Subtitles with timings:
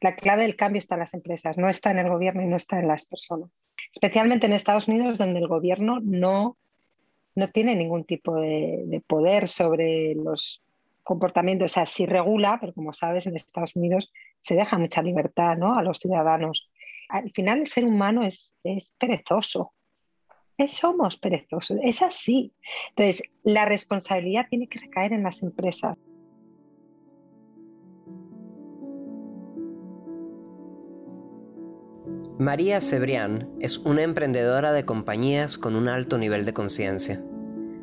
[0.00, 2.56] la clave del cambio está en las empresas, no está en el gobierno y no
[2.56, 3.50] está en las personas.
[3.92, 6.56] Especialmente en Estados Unidos, donde el gobierno no,
[7.34, 10.62] no tiene ningún tipo de, poder sobre los
[11.02, 11.72] comportamientos.
[11.72, 14.10] O sea, sí regula, pero como sabes, en Estados Unidos
[14.40, 15.74] se deja mucha libertad ¿no?
[15.74, 16.70] a los ciudadanos.
[17.10, 19.74] Al final, el ser humano es, es perezoso.
[20.66, 22.54] somos perezosos, es así.
[22.90, 25.98] Entonces, la responsabilidad tiene que recaer en las empresas.
[32.40, 37.22] María Cebrián es una emprendedora de compañías con un alto nivel de conciencia.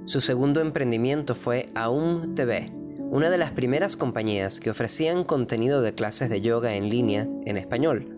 [0.06, 5.94] Su segundo emprendimiento fue Aum TV, una de las primeras compañías que ofrecían contenido de
[5.94, 8.18] clases de yoga en línea en español.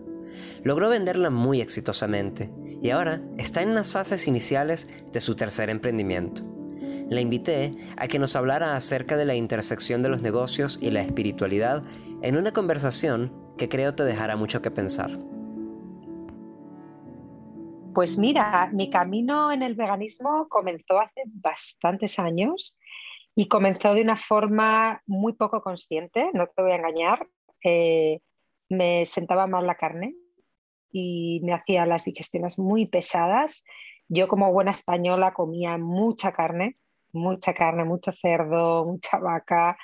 [0.64, 6.42] Logró venderla muy exitosamente y ahora está en las fases iniciales de su tercer emprendimiento.
[7.10, 11.02] La invité a que nos hablara acerca de la intersección de los negocios y la
[11.02, 11.82] espiritualidad
[12.22, 15.18] en una conversación que creo te dejará mucho que pensar.
[17.94, 22.78] Pues mira, mi camino en el veganismo comenzó hace bastantes años
[23.34, 27.26] y comenzó de una forma muy poco consciente, no te voy a engañar.
[27.64, 28.20] Eh,
[28.68, 30.14] me sentaba mal la carne
[30.92, 33.64] y me hacía las digestiones muy pesadas.
[34.08, 36.76] Yo como buena española comía mucha carne,
[37.12, 39.76] mucha carne, mucho cerdo, mucha vaca.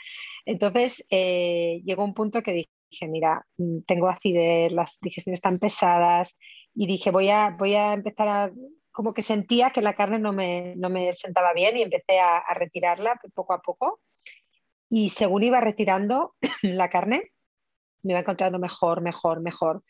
[0.44, 3.44] Entonces eh, llegó un punto que dije, mira,
[3.86, 6.36] tengo acidez, las digestiones están pesadas,
[6.76, 8.52] y dije, voy a, voy a empezar a,
[8.92, 12.42] como que sentía que la carne no me, no me sentaba bien y empecé a,
[12.54, 14.00] retirarla poco a poco.
[14.90, 17.32] Y según iba retirando la carne,
[18.02, 19.82] me iba encontrando mejor, mejor, mejor.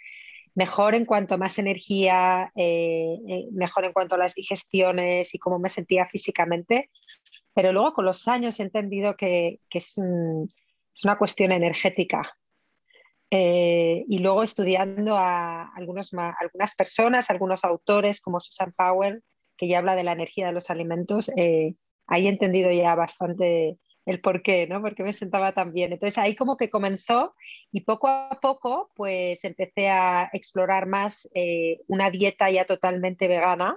[0.54, 5.38] Mejor en cuanto a más energía, eh, eh, mejor en cuanto a las digestiones y
[5.38, 6.90] cómo me sentía físicamente.
[7.52, 12.36] Pero luego con los años he entendido que, que es, es una cuestión energética
[13.30, 19.22] eh, y luego estudiando a algunos, algunas personas, algunos autores como Susan Powell,
[19.56, 21.74] que ya habla de la energía de los alimentos, eh,
[22.06, 24.80] ahí he entendido ya bastante el por qué, ¿no?
[24.80, 25.92] Porque me sentaba tan bien.
[25.92, 27.34] Entonces ahí como que comenzó
[27.72, 33.76] y poco a poco pues empecé a explorar más eh, una dieta ya totalmente vegana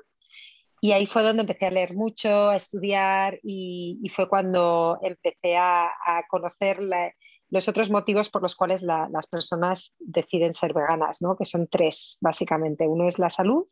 [0.81, 5.88] y ahí fue donde empecé a leer mucho, a estudiar y, fue cuando empecé a,
[5.88, 7.12] a conocer la,
[7.50, 11.36] los otros motivos por los cuales las personas deciden ser veganas, ¿no?
[11.36, 12.88] que son tres, básicamente.
[12.88, 13.66] Uno es la salud,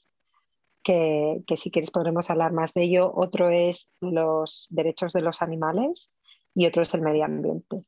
[0.83, 3.11] que, si quieres podremos hablar más de ello.
[3.13, 6.11] Otro es los derechos de los animales
[6.55, 7.83] y otro es el medio ambiente.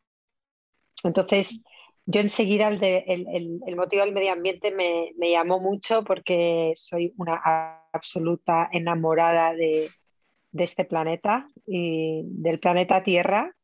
[1.03, 1.61] Entonces,
[2.05, 7.41] yo enseguida el, el, motivo del medio ambiente me, me, llamó mucho porque soy una
[7.93, 9.87] absoluta enamorada de,
[10.51, 13.55] de este planeta y del planeta Tierra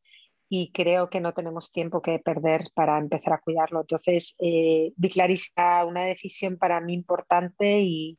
[0.48, 3.80] y creo que no tenemos tiempo que perder para empezar a cuidarlo.
[3.80, 8.18] Entonces, eh, vi clarísima una decisión para mí importante y,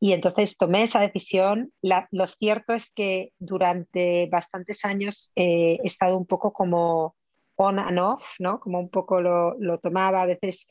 [0.00, 1.72] y entonces tomé esa decisión.
[1.82, 7.14] lo cierto es que durante bastantes años eh, he estado un poco como
[7.56, 8.60] on and off, ¿no?
[8.60, 10.68] Como un poco lo, lo tomaba, a veces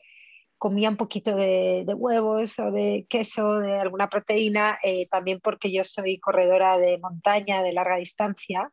[0.58, 5.72] comía un poquito de, de, huevos o de queso, de alguna proteína, eh, también porque
[5.72, 8.70] yo soy corredora de montaña de larga distancia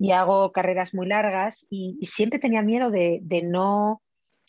[0.00, 4.00] y hago carreras muy largas y, siempre tenía miedo de, no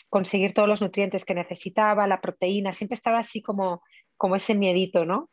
[0.10, 3.84] conseguir todos los nutrientes que necesitaba, la proteína, siempre estaba así como,
[4.16, 5.30] como ese miedito, ¿no?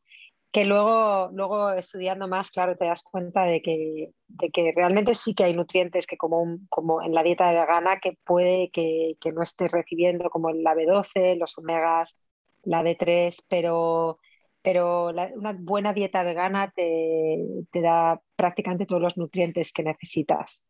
[0.51, 5.35] Que luego, luego estudiando más, claro, te das cuenta de que, de que realmente sí
[5.35, 9.43] que hay nutrientes que como, como en la dieta vegana que puede que, que no
[9.43, 12.19] estés recibiendo, como la B12, los omegas,
[12.65, 14.19] la D3, pero
[14.63, 17.39] pero una buena dieta vegana te,
[17.73, 20.65] da prácticamente todos los nutrientes que necesitas.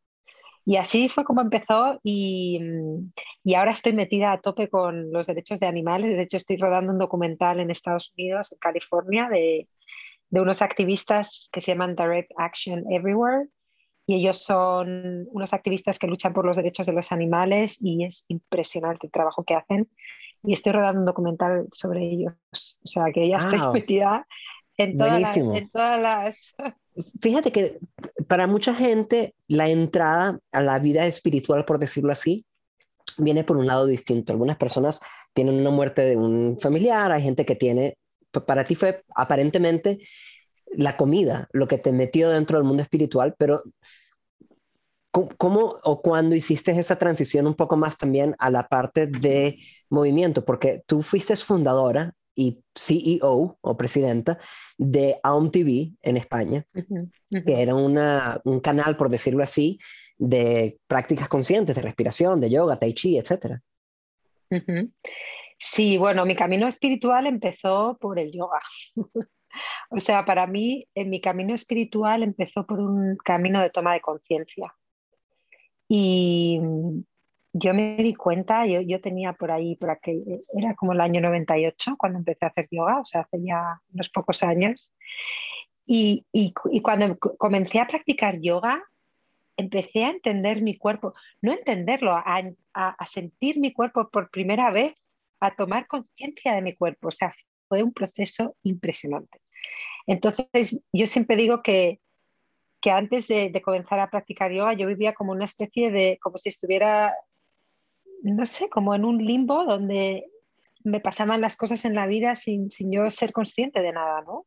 [0.64, 2.60] Y así fue como empezó y,
[3.56, 6.14] ahora estoy metida a tope con los derechos de animales.
[6.14, 9.66] De hecho, estoy rodando un documental en Estados Unidos, en California, de,
[10.28, 13.48] de unos activistas que se llaman Direct Action Everywhere.
[14.06, 18.24] Y ellos son unos activistas que luchan por los derechos de los animales y es
[18.28, 19.88] impresionante el trabajo que hacen
[20.42, 22.32] y estoy rodando un documental sobre ellos.
[22.52, 24.26] O sea, que ya estoy metida
[24.76, 26.54] en todas, en todas las...
[27.20, 27.78] Fíjate que
[28.26, 32.44] para mucha gente la entrada a la vida espiritual, por decirlo así,
[33.16, 34.32] viene por un lado distinto.
[34.32, 35.00] Algunas personas
[35.34, 37.96] tienen una muerte de un familiar, hay gente que tiene,
[38.46, 39.98] para ti fue aparentemente
[40.76, 43.62] la comida lo que te metió dentro del mundo espiritual, pero
[45.10, 49.58] ¿Cómo o cuándo hiciste esa transición un poco más también a la parte de
[49.88, 50.44] movimiento?
[50.44, 54.38] Porque tú fuiste fundadora y CEO o presidenta
[54.76, 59.78] de AOM TV en España, que era una, un canal, por decirlo así,
[60.16, 63.58] de prácticas conscientes de respiración, de yoga, tai chi, etc.
[65.58, 68.60] Sí, bueno, mi camino espiritual empezó por el yoga.
[69.90, 74.00] o sea, para mí, en mi camino espiritual empezó por un camino de toma de
[74.00, 74.72] conciencia.
[75.88, 76.60] Y
[77.52, 81.96] yo me di cuenta, yo, tenía por ahí, por aquel, era como el año 98
[81.96, 84.92] cuando empecé a hacer yoga, o sea, hace ya unos pocos años.
[85.86, 86.26] Y,
[86.82, 88.84] cuando comencé a practicar yoga,
[89.56, 94.94] empecé a entender mi cuerpo, no entenderlo, a sentir mi cuerpo por primera vez
[95.40, 97.08] a tomar conciencia de mi cuerpo.
[97.08, 97.32] O sea,
[97.68, 99.40] fue un proceso impresionante.
[100.06, 102.00] Entonces, yo siempre digo que,
[102.80, 106.48] que antes de, comenzar a practicar yoga, yo vivía como una especie de, como si
[106.48, 107.14] estuviera,
[108.22, 110.26] no sé, como en un limbo donde
[110.84, 114.46] me pasaban las cosas en la vida sin, sin yo ser consciente de nada, ¿no?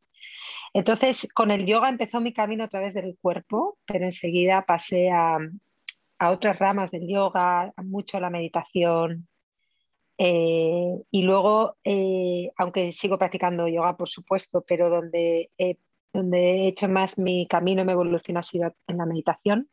[0.74, 5.38] Entonces, con el yoga empezó mi camino a través del cuerpo, pero enseguida pasé a,
[6.18, 9.28] a otras ramas del yoga, mucho la meditación,
[10.18, 15.50] eh, y luego, eh, aunque sigo practicando yoga, por supuesto, pero donde
[16.12, 19.68] donde he hecho más mi camino, mi evolución ha sido en la meditación,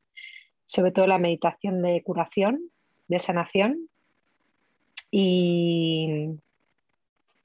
[0.66, 2.62] sobre todo la meditación de curación,
[3.08, 3.90] de sanación.
[5.12, 6.40] Y,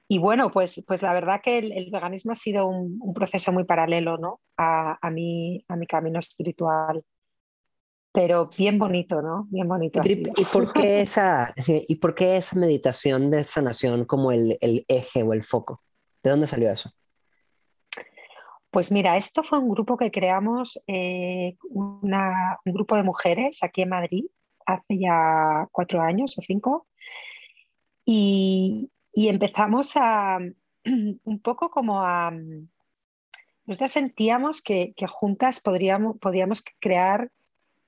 [0.07, 4.17] y bueno, pues, pues la verdad que el, veganismo ha sido un, proceso muy paralelo
[4.17, 4.39] ¿no?
[4.57, 7.03] a, a, mi, a mi camino espiritual
[8.15, 9.45] pero bien bonito, ¿no?
[9.49, 10.01] Bien bonito.
[10.05, 15.21] ¿Y, por qué esa, ¿Y por qué esa meditación de sanación como el, el, eje
[15.21, 15.81] o el foco?
[16.23, 16.89] ¿De dónde salió eso?
[18.75, 22.11] Pues mira, esto fue un grupo que creamos, eh, un
[22.65, 24.25] grupo de mujeres aquí en Madrid
[24.65, 26.85] hace ya cuatro años o cinco,
[28.03, 30.39] y, empezamos a
[31.23, 32.33] un poco como a...
[33.63, 37.31] Nosotros sentíamos que, que juntas podríamos, podíamos crear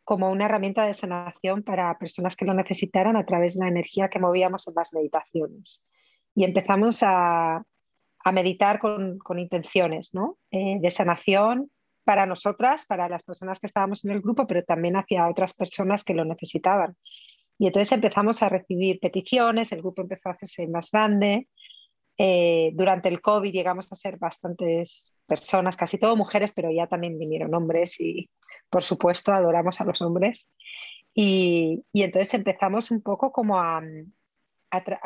[0.06, 4.08] como una herramienta de sanación para personas que lo necesitaran a través de la energía
[4.08, 5.86] que movíamos en las meditaciones.
[6.34, 7.62] Y empezamos a,
[8.32, 10.12] meditar con, intenciones
[10.52, 11.70] eh, de sanación
[12.04, 16.04] para nosotras, para las personas que estábamos en el grupo, pero también hacia otras personas
[16.04, 16.96] que lo necesitaban.
[17.60, 21.48] Y entonces empezamos a recibir peticiones, el grupo empezó a hacerse más grande.
[22.18, 27.20] Eh, durante el COVID llegamos a ser bastantes personas, casi todo mujeres, pero ya también
[27.20, 28.30] vinieron hombres y,
[28.70, 30.50] por supuesto, adoramos a los hombres.
[31.14, 33.82] Y, entonces empezamos un poco como a,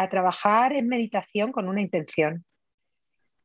[0.10, 2.44] trabajar en meditación con una intención.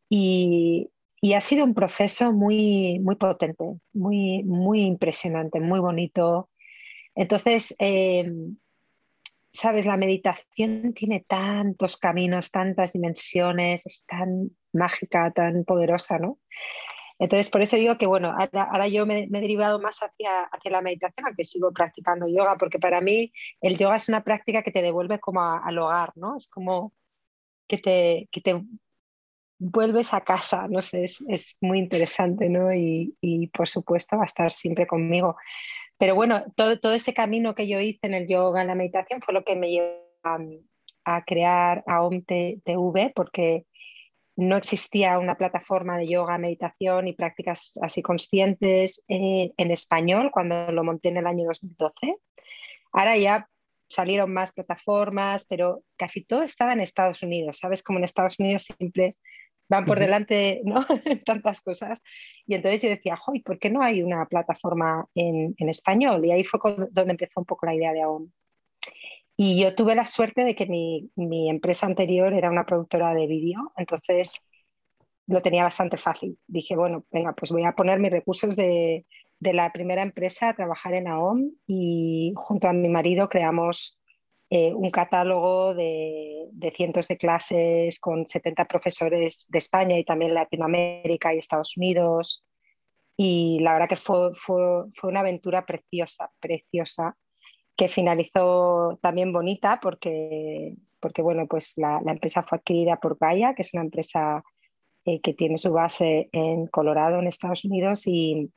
[0.08, 0.90] Y,
[1.34, 6.50] ha sido un proceso muy, muy potente, muy, muy impresionante, muy bonito.
[7.16, 8.56] Entonces, em,
[9.52, 16.38] sabes, la meditación tiene tantos caminos, tantas dimensiones, es tan mágica, tan poderosa, ¿no?
[17.18, 20.82] Entonces, por eso digo que, bueno, ahora, yo me, he derivado más hacia, hacia la
[20.82, 23.32] meditación, aunque sigo practicando yoga, porque para mí
[23.62, 26.36] el yoga es una práctica que te devuelve como al hogar, ¿no?
[26.36, 26.92] Es como
[27.66, 28.62] que te, que te
[29.58, 32.72] vuelves a casa, no sé, es, es muy interesante, ¿no?
[32.72, 35.36] Y, y, por supuesto va a estar siempre conmigo.
[35.98, 39.22] Pero bueno, todo, todo ese camino que yo hice en el yoga, en la meditación,
[39.22, 40.38] fue lo que me llevó a,
[41.06, 43.64] a crear AOM TV, porque
[44.36, 50.84] no existía una plataforma de yoga, meditación y prácticas así conscientes en español cuando lo
[50.84, 52.12] monté en el año 2012.
[52.92, 53.48] Ahora ya
[53.88, 57.58] salieron más plataformas, pero casi todo estaba en Estados Unidos.
[57.58, 59.12] Sabes, como en Estados Unidos siempre
[59.68, 60.84] van por delante ¿no?
[61.24, 62.00] tantas cosas.
[62.46, 66.24] Y entonces yo decía, Joy, ¿por qué no hay una plataforma en, en español?
[66.24, 68.30] Y ahí fue donde empezó un poco la idea de AOM.
[69.36, 73.26] Y yo tuve la suerte de que mi, mi empresa anterior era una productora de
[73.26, 74.40] vídeo, entonces
[75.26, 76.38] lo tenía bastante fácil.
[76.46, 79.04] Dije, bueno, venga, pues voy a poner mis recursos de,
[79.38, 83.98] de la primera empresa a trabajar en AOM y junto a mi marido creamos
[84.48, 90.34] eh, un catálogo de, de, cientos de clases con 70 profesores de España y también
[90.34, 92.44] Latinoamérica y Estados Unidos.
[93.16, 97.16] Y la verdad que fue, fue, fue una aventura preciosa, preciosa
[97.76, 103.62] que finalizó también bonita porque, porque bueno, pues la, empresa fue adquirida por Gaia, que
[103.62, 104.42] es una empresa
[105.04, 108.50] eh, que tiene su base en Colorado, en Estados Unidos, y,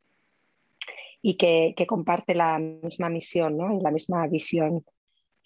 [1.22, 3.78] y que, comparte la misma misión ¿no?
[3.78, 4.86] y la misma visión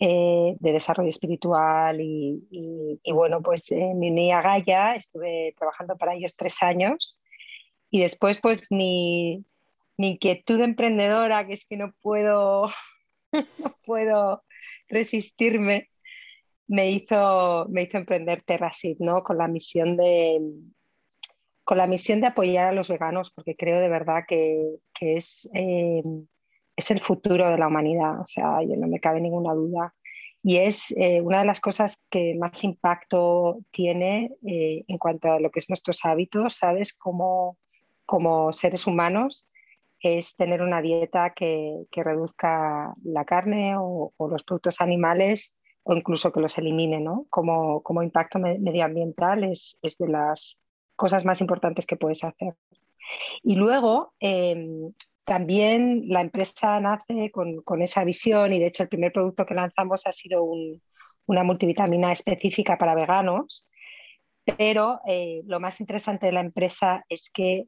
[0.06, 2.02] eh, de desarrollo espiritual.
[2.02, 7.18] Y, bueno, pues eh, me uní a Gaia, estuve trabajando para ellos tres años
[7.90, 9.46] y después pues mi,
[9.98, 12.66] mi inquietud emprendedora, que es que no puedo
[13.32, 14.44] no puedo
[14.90, 15.90] resistirme,
[16.68, 19.24] me hizo, me hizo emprender Terrasit, ¿no?
[19.24, 20.42] Con la misión de
[21.64, 25.50] con la misión de apoyar a los veganos, porque creo de verdad que, que es,
[25.54, 26.04] eh,
[26.76, 29.94] es el futuro de la humanidad, o sea, yo no me cabe ninguna duda.
[30.46, 35.40] y es eh, una de las cosas que más impacto tiene eh, en cuanto a
[35.40, 36.94] lo que es nuestros hábitos, ¿sabes?
[36.94, 37.58] Como,
[38.52, 39.48] seres humanos
[40.02, 46.32] es tener una dieta que, que reduzca la carne o, los productos animales o incluso
[46.32, 47.26] que los elimine, ¿no?
[47.30, 50.58] Como, como impacto medioambiental es, es, de las
[50.96, 52.56] cosas más importantes que puedes hacer.
[53.44, 54.94] Y luego, em,
[55.26, 60.06] también la empresa nace con, esa visión y de hecho el primer producto que lanzamos
[60.06, 60.44] ha sido
[61.26, 63.68] una multivitamina específica para veganos,
[64.58, 67.68] pero eh, lo más interesante de la empresa es que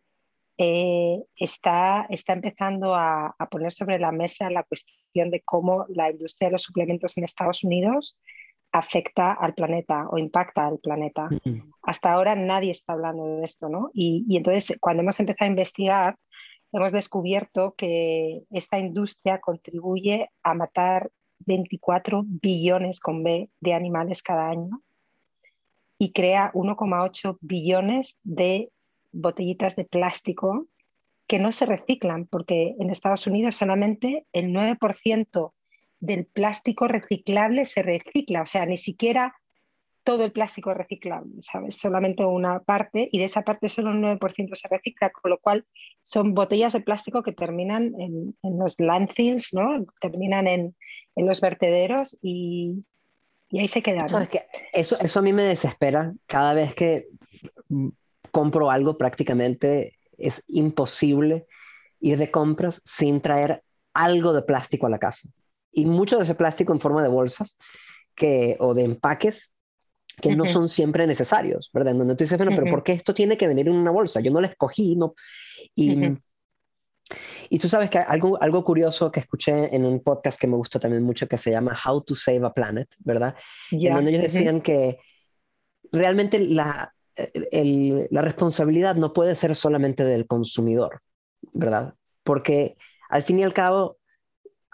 [0.57, 6.49] eh, está, está empezando a, poner sobre la mesa la cuestión de cómo la industria
[6.49, 8.17] de los suplementos en Estados Unidos
[8.71, 11.29] afecta al planeta o impacta al planeta.
[11.81, 13.89] Hasta ahora nadie está hablando de esto, ¿no?
[13.93, 16.17] Y, y entonces cuando hemos empezado a investigar,
[16.71, 24.49] hemos descubierto que esta industria contribuye a matar 24 billones con B de animales cada
[24.49, 24.81] año
[25.97, 28.71] y crea 1,8 billones de
[29.11, 30.67] botellitas de plástico
[31.27, 35.53] que no se reciclan, porque en Estados Unidos solamente el 9%
[35.99, 39.33] del plástico reciclable se recicla, o sea, ni siquiera
[40.05, 41.77] todo el plástico es reciclable, ¿sabes?
[41.77, 45.65] Solamente una parte y de esa parte solo un 9% se recicla, con lo cual
[46.03, 49.83] son botellas de plástico que terminan en, los landfills, ¿no?
[49.99, 50.75] Terminan en,
[51.15, 52.83] los vertederos y,
[53.51, 54.05] ahí se quedan.
[54.73, 57.07] eso, eso a mí me desespera cada vez que
[58.29, 61.47] compro algo prácticamente es imposible
[61.99, 65.29] ir de compras sin traer algo de plástico a la casa.
[65.71, 67.57] Y mucho de ese plástico en forma de bolsas
[68.13, 69.54] que, o de empaques
[70.21, 71.93] que no son siempre necesarios, ¿verdad?
[71.93, 74.19] donde tú dices, bueno, pero ¿por qué esto tiene que venir en una bolsa?
[74.21, 75.13] Yo no la escogí, ¿no?
[75.75, 76.17] Y,
[77.49, 80.79] y tú sabes que algo, algo curioso que escuché en un podcast que me gustó
[80.79, 83.35] también mucho que se llama How to Save a Planet, ¿verdad?
[83.71, 84.99] En donde ellos decían que
[85.91, 86.93] realmente la,
[88.09, 91.01] la responsabilidad no puede ser solamente del consumidor,
[91.53, 91.93] ¿verdad?
[92.23, 92.77] Porque
[93.09, 93.97] al fin y al cabo,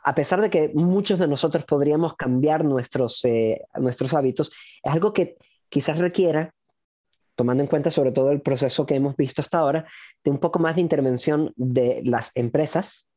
[0.03, 4.51] a pesar de que muchos de nosotros podríamos cambiar nuestros, eh, nuestros hábitos,
[4.83, 5.37] es algo que
[5.69, 6.53] quizás requiera,
[7.35, 9.87] tomando en cuenta sobre todo el proceso que hemos visto hasta ahora,
[10.23, 13.07] de un poco más de intervención de las empresas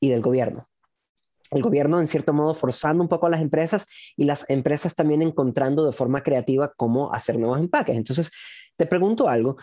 [0.00, 0.66] y del gobierno.
[1.50, 5.22] El gobierno, en cierto modo, forzando un poco a las empresas y las empresas también
[5.22, 7.96] encontrando de forma creativa cómo hacer nuevos empaques.
[7.96, 8.30] Entonces,
[8.76, 9.56] te pregunto algo,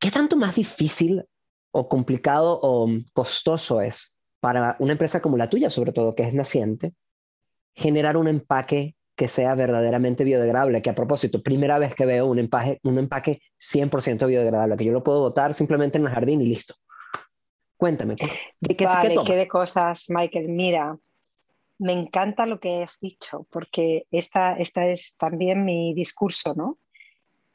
[0.00, 1.22] ¿qué tanto más difícil
[1.70, 4.11] o complicado o costoso es
[4.42, 6.94] para una empresa como la tuya, sobre todo, que es naciente,
[7.74, 12.40] generar un empaque que sea verdaderamente biodegradable, que a propósito, primera vez que veo un
[12.40, 16.46] empaque, un empaque 100% biodegradable, que yo lo puedo botar simplemente en el jardín y
[16.46, 16.74] listo.
[17.76, 20.48] Cuéntame, ¿qué, qué, vale, qué, de cosas, Michael?
[20.48, 20.98] Mira,
[21.78, 26.80] me encanta lo que has dicho, porque esta, esta es también mi discurso, ¿no?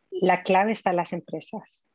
[0.09, 1.89] La clave está en las empresas.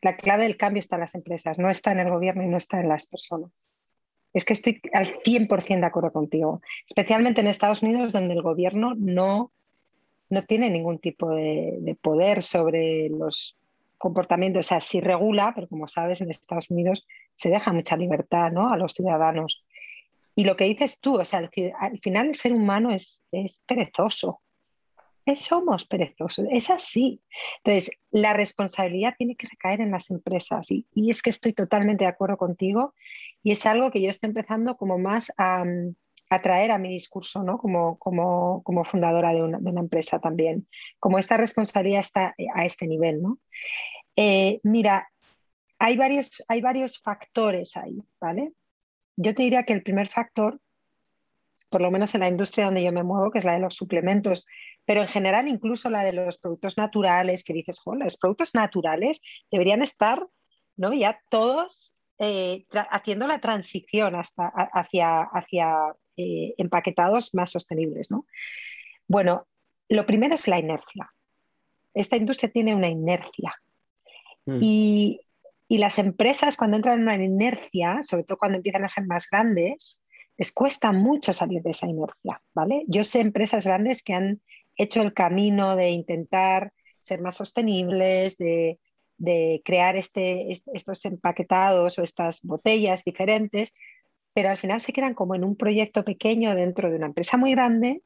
[0.00, 2.56] La clave del cambio está en las empresas, no está en el gobierno y no
[2.56, 3.68] está en las personas.
[4.32, 8.94] Es que estoy al 100% de acuerdo contigo, especialmente en Estados Unidos, donde el gobierno
[8.96, 9.52] no,
[10.28, 13.56] no tiene ningún tipo de, poder sobre los
[13.98, 14.66] comportamientos.
[14.66, 18.72] O sea, sí regula, pero como sabes, en Estados Unidos se deja mucha libertad ¿no?
[18.72, 19.64] a los ciudadanos.
[20.34, 21.38] Y lo que dices tú, o sea,
[21.78, 24.42] al, final el ser humano es, es perezoso.
[25.34, 27.22] somos perezosos, es así.
[27.64, 32.04] Entonces, la responsabilidad tiene que recaer en las empresas y, y, es que estoy totalmente
[32.04, 32.92] de acuerdo contigo
[33.46, 35.64] y es algo que yo estoy empezando como más a,
[36.42, 37.58] traer a mi discurso, ¿no?
[37.58, 40.66] Como, como, como fundadora de una, de una, empresa también,
[40.98, 43.38] como esta responsabilidad está a este nivel, ¿no?
[44.16, 45.08] Eh, mira,
[45.78, 48.52] hay varios, hay varios factores ahí, ¿vale?
[49.14, 50.60] Yo te diría que el primer factor,
[51.70, 53.76] por lo menos en la industria donde yo me muevo, que es la de los
[53.76, 54.44] suplementos,
[54.84, 59.20] pero en general incluso la de los productos naturales, que dices, los productos naturales
[59.52, 60.26] deberían estar,
[60.76, 60.92] ¿no?
[60.92, 68.10] Ya todos eh, haciendo la transición hasta, hacia, hacia eh, empaquetados más sostenibles.
[68.10, 68.26] ¿no?
[69.06, 69.46] Bueno,
[69.88, 71.12] lo primero es la inercia.
[71.94, 73.54] Esta industria tiene una inercia.
[74.46, 74.58] Mm.
[74.60, 75.20] Y,
[75.68, 79.28] y, las empresas cuando entran en una inercia, sobre todo cuando empiezan a ser más
[79.30, 80.00] grandes,
[80.38, 82.42] les cuesta mucho salir de esa inercia.
[82.54, 82.84] ¿vale?
[82.86, 84.40] Yo sé empresas grandes que han
[84.76, 88.78] hecho el camino de intentar ser más sostenibles, de,
[89.18, 93.74] de crear este, estos empaquetados o estas botellas diferentes,
[94.34, 97.52] pero al final se quedan como en un proyecto pequeño dentro de una empresa muy
[97.52, 98.02] grande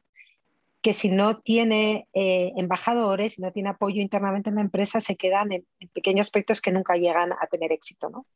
[0.83, 5.17] que si no tiene eh, embajadores, si no tiene apoyo internamente en la empresa, se
[5.17, 8.09] quedan en, pequeños aspectos que nunca llegan a tener éxito.
[8.09, 8.27] ¿no?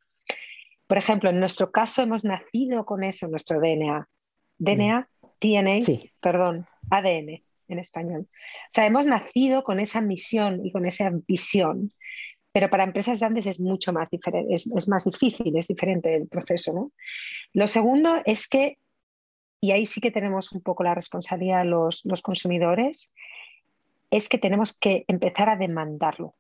[0.87, 4.09] Por ejemplo, en nuestro caso hemos nacido con eso, nuestro DNA.
[4.59, 5.09] DNA,
[5.41, 5.79] DNA,
[6.21, 8.29] perdón, ADN en español.
[8.31, 11.93] O sea, hemos nacido con esa misión y con esa visión,
[12.55, 16.73] pero para empresas grandes es mucho más es, más difícil, es diferente el proceso.
[16.73, 16.93] ¿no?
[17.53, 18.79] Lo segundo es que,
[19.61, 23.13] y ahí sí que tenemos un poco la responsabilidad los, los consumidores,
[24.09, 26.37] es que tenemos que empezar a demandarlo.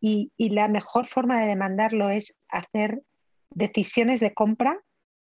[0.00, 3.00] Y, y la mejor forma de demandarlo es hacer
[3.50, 4.80] decisiones de compra.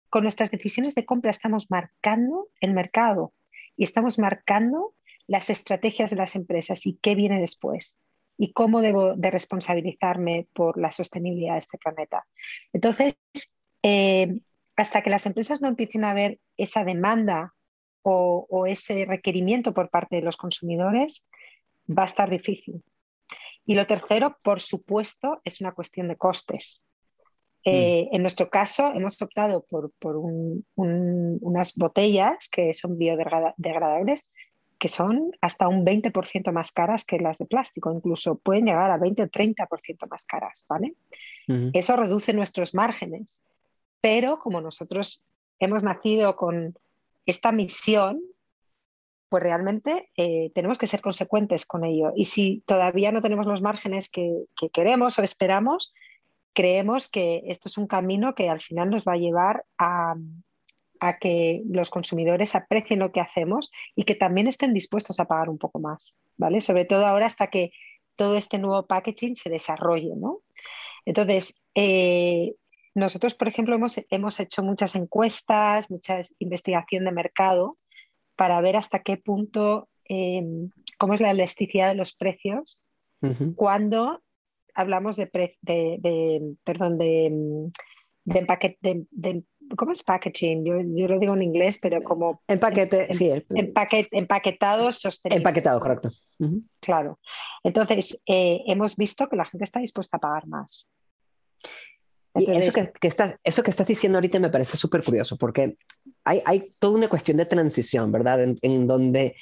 [0.08, 3.34] Con nuestras decisiones de compra estamos marcando el mercado
[3.76, 4.94] y estamos marcando
[5.26, 7.98] las estrategias de las empresas y qué viene después
[8.38, 12.26] y cómo debo de responsabilizarme por la sostenibilidad de este planeta.
[12.72, 13.16] Entonces,
[13.82, 14.40] eh,
[14.76, 17.54] hasta que las empresas no empiecen a ver esa demanda
[18.08, 21.26] o, ese requerimiento por parte de los consumidores,
[21.88, 22.84] va a estar difícil.
[23.64, 26.84] Y lo tercero, por supuesto, es una cuestión de costes.
[27.64, 28.14] Eh, mm.
[28.14, 29.90] En nuestro caso, hemos optado por,
[30.76, 34.30] unas botellas que son biodegradables,
[34.78, 38.98] que son hasta un 20% más caras que las de plástico, incluso pueden llegar a
[38.98, 40.94] 20 o 30% más caras, ¿vale?
[41.72, 43.44] Eso reduce nuestros márgenes,
[44.00, 45.22] pero como nosotros
[45.60, 46.76] hemos nacido con
[47.24, 48.20] esta misión,
[49.28, 52.12] pues realmente eh, tenemos que ser consecuentes con ello.
[52.16, 55.92] Y si todavía no tenemos los márgenes que queremos o esperamos,
[56.56, 60.16] creemos que esto es un camino que al final nos va a llevar a,
[61.18, 65.58] que los consumidores aprecien lo que hacemos y que también estén dispuestos a pagar un
[65.58, 66.60] poco más, ¿vale?
[66.60, 67.72] Sobre todo ahora hasta que
[68.16, 70.40] todo este nuevo packaging se desarrolle, ¿no?
[71.04, 72.54] Entonces, eh,
[72.94, 77.76] nosotros, por ejemplo, hemos, hemos, hecho muchas encuestas, mucha investigación de mercado
[78.36, 80.42] para ver hasta qué punto, eh,
[80.98, 82.82] cómo es la elasticidad de los precios
[83.54, 84.22] cuando
[84.74, 85.26] hablamos de,
[86.64, 87.66] perdón, de,
[88.24, 89.42] de,
[89.76, 90.64] ¿cómo es packaging?
[90.64, 92.42] Yo, lo digo en inglés, pero como...
[92.46, 93.30] Empaquete, sí.
[93.50, 95.38] empaquetado sostenible.
[95.38, 96.08] Empaquetado, correcto.
[96.80, 97.18] Claro.
[97.64, 100.88] Entonces, eh, hemos visto que la gente está dispuesta a pagar más.
[102.34, 102.92] y eso que,
[103.44, 105.76] eso que estás diciendo ahorita me parece súper curioso, porque
[106.24, 108.40] hay, hay, toda una cuestión de transición, ¿verdad?
[108.60, 109.36] en donde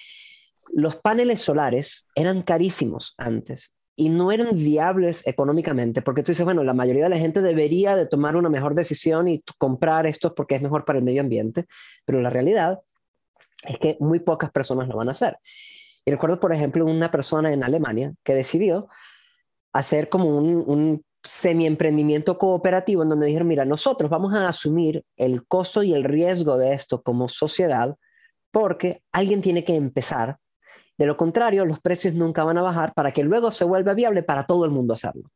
[0.72, 6.64] los paneles solares eran carísimos antes y no eran viables económicamente, porque tú dices, bueno,
[6.64, 10.56] la mayoría de la gente debería de tomar una mejor decisión y comprar esto porque
[10.56, 11.66] es mejor para el medio ambiente,
[12.04, 12.80] pero la realidad
[13.66, 15.38] es que muy pocas personas lo van a hacer.
[16.04, 18.88] Y recuerdo, por ejemplo, una persona en Alemania que decidió
[19.72, 25.46] hacer como un, un semi-emprendimiento cooperativo en donde dijeron, mira, nosotros vamos a asumir el
[25.46, 27.96] costo y el riesgo de esto como sociedad
[28.50, 30.38] porque alguien tiene que empezar
[30.96, 34.22] de lo contrario, los precios nunca van a bajar para que luego se vuelva viable
[34.22, 35.30] para todo el mundo hacerlo.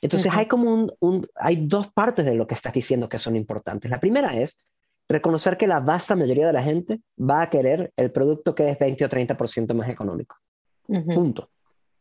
[0.00, 3.90] Entonces hay como un, hay dos partes de lo que estás diciendo que son importantes.
[3.90, 4.64] La primera es
[5.08, 8.78] reconocer que la vasta mayoría de la gente va a querer el producto que es
[8.78, 10.36] 20 o 30% más económico.
[10.86, 11.50] Punto.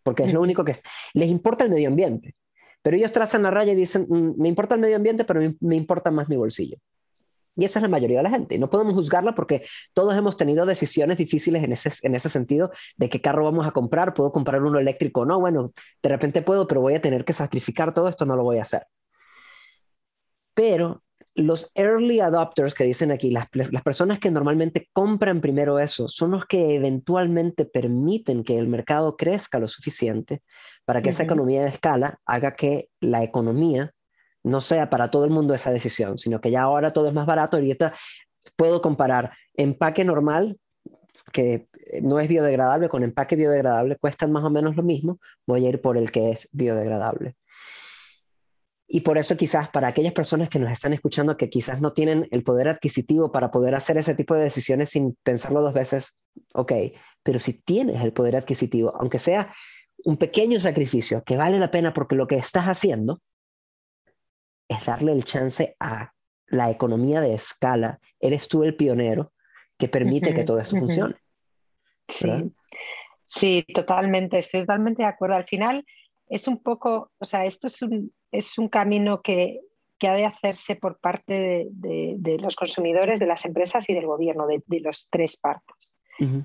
[0.03, 0.75] Porque es lo único que
[1.13, 2.35] les importa el medio ambiente.
[2.81, 5.75] Pero ellos trazan la raya y dicen, mm, me importa el medio ambiente, pero me
[5.75, 6.77] importa más mi bolsillo.
[7.57, 8.55] Y esa es la mayoría de la gente.
[8.55, 12.71] Y no podemos juzgarla porque todos hemos tenido decisiones difíciles en ese, en ese sentido
[12.97, 14.13] de qué carro vamos a comprar.
[14.13, 15.39] ¿Puedo comprar uno eléctrico o no?
[15.39, 18.59] Bueno, de repente puedo, pero voy a tener que sacrificar todo esto, no lo voy
[18.59, 18.85] a hacer.
[20.53, 26.07] Pero los early adopters que dicen aquí, las, las, personas que normalmente compran primero eso,
[26.09, 30.41] son los que eventualmente permiten que el mercado crezca lo suficiente
[30.83, 33.93] para que esa economía de escala haga que la economía
[34.47, 37.25] no sea para todo el mundo esa decisión, sino que ya ahora todo es más
[37.25, 37.57] barato.
[37.57, 37.93] Ahorita
[38.55, 40.57] puedo comparar empaque normal,
[41.31, 41.67] que
[42.01, 45.81] no es biodegradable, con empaque biodegradable, cuestan más o menos lo mismo, voy a ir
[45.81, 47.35] por el que es biodegradable.
[48.89, 52.25] Y por eso quizás para aquellas personas que nos están escuchando que quizás no tienen
[52.31, 56.17] el poder adquisitivo para poder hacer ese tipo de decisiones sin pensarlo dos veces,
[56.53, 56.71] ok,
[57.21, 59.53] pero si tienes el poder adquisitivo, aunque sea
[60.05, 63.19] un pequeño sacrificio que vale la pena porque lo que estás haciendo
[64.67, 66.11] es darle el chance a
[66.47, 67.99] la economía de escala.
[68.19, 69.33] Eres tú el pionero
[69.77, 71.15] que permite que todo esto funcione.
[72.07, 72.29] Sí.
[73.25, 75.35] sí, totalmente, estoy totalmente de acuerdo.
[75.35, 75.85] Al final
[76.29, 79.59] es un poco, o sea, esto es un, es un camino que,
[79.99, 84.47] que ha de hacerse por parte de, los consumidores, de las empresas y del gobierno,
[84.47, 85.95] de, los tres partes.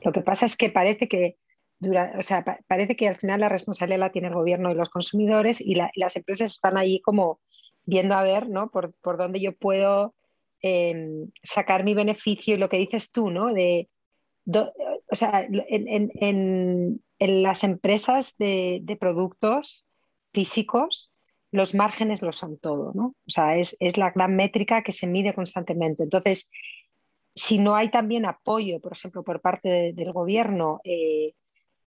[0.05, 1.37] Lo que pasa es que parece que
[1.79, 4.91] dura, o sea, parece que al final la responsabilidad la tiene el gobierno y los
[4.91, 7.41] consumidores y, y las empresas están allí como
[7.85, 8.71] viendo a ver ¿no?
[8.71, 10.15] por, por dónde yo puedo
[10.61, 13.53] em, sacar mi beneficio y lo que dices tú, ¿no?
[13.53, 13.89] De,
[15.11, 19.87] o sea, en, en, en, las empresas de, de, productos
[20.33, 21.13] físicos,
[21.53, 23.15] los márgenes lo son todo, ¿no?
[23.27, 26.03] O sea, es, es, la gran métrica que se mide constantemente.
[26.03, 26.51] Entonces,
[27.35, 31.35] si no hay también apoyo, por ejemplo, por parte del gobierno eh,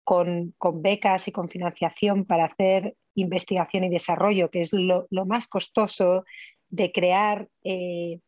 [0.04, 6.24] con, becas y con financiación para hacer investigación y desarrollo, que es lo, más costoso
[6.70, 8.20] de crear eh,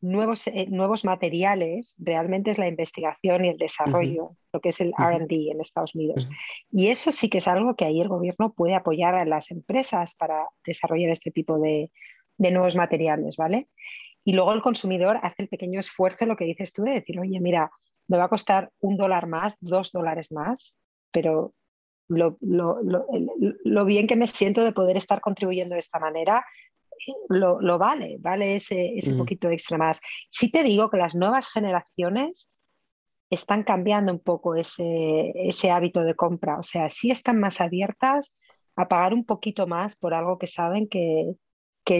[0.00, 4.92] nuevos, eh, nuevos materiales, realmente es la investigación y el desarrollo, lo que es el
[4.96, 6.28] RD en Estados Unidos.
[6.70, 10.14] Y eso sí que es algo que ahí el gobierno puede apoyar a las empresas
[10.14, 11.90] para desarrollar este tipo de,
[12.38, 13.68] de nuevos materiales, ¿vale?
[14.24, 17.40] Y luego el consumidor hace el pequeño esfuerzo, lo que dices tú, de decir, oye,
[17.40, 17.70] mira,
[18.08, 20.76] me va a costar un dólar más, dos dólares más,
[21.10, 21.54] pero
[22.10, 26.44] lo, bien que me siento de poder estar contribuyendo de esta manera,
[27.28, 30.00] lo, vale, vale ese, ese poquito extra más.
[30.30, 32.50] Sí te digo que las nuevas generaciones
[33.30, 38.34] están cambiando un poco ese, ese hábito de compra, o sea, sí están más abiertas
[38.76, 41.34] a pagar un poquito más por algo que saben que,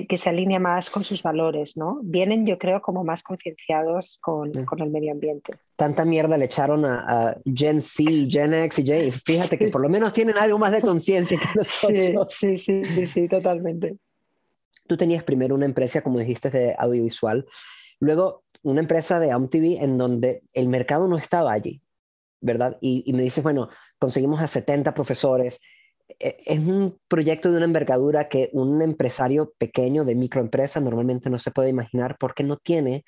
[0.07, 1.98] que, se alinea más con sus valores, ¿no?
[2.03, 5.55] Vienen, yo creo, como más concienciados con, con, el medio ambiente.
[5.74, 9.18] Tanta mierda le echaron a, Gen Z, Gen X y J.
[9.24, 12.33] Fíjate que por lo menos tienen algo más de conciencia que nosotros.
[12.33, 13.96] Sí, sí, sí, sí, totalmente.
[14.87, 17.46] Tú tenías primero una empresa, como dijiste, de audiovisual,
[17.98, 21.83] luego una empresa de AMTV en donde el mercado no estaba allí,
[22.40, 22.79] ¿verdad?
[22.81, 25.61] Y, y me dices, bueno, conseguimos a 70 profesores,
[26.18, 31.51] es un proyecto de una envergadura que un empresario pequeño de microempresa normalmente no se
[31.51, 33.05] puede imaginar porque no tiene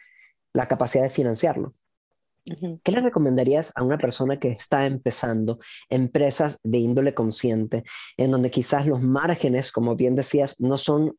[0.53, 1.75] la capacidad de financiarlo.
[2.45, 7.85] ¿Qué le recomendarías a una persona que está empezando empresas de índole consciente,
[8.17, 11.17] en donde quizás los márgenes, como bien decías, no son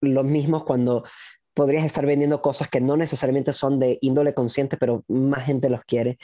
[0.00, 1.04] los mismos cuando
[1.52, 5.82] podrías estar vendiendo cosas que no necesariamente son de índole consciente, pero más gente los
[5.82, 6.18] quiere,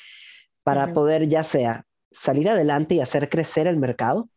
[0.63, 4.31] para poder ya sea salir adelante y hacer crecer el mercado,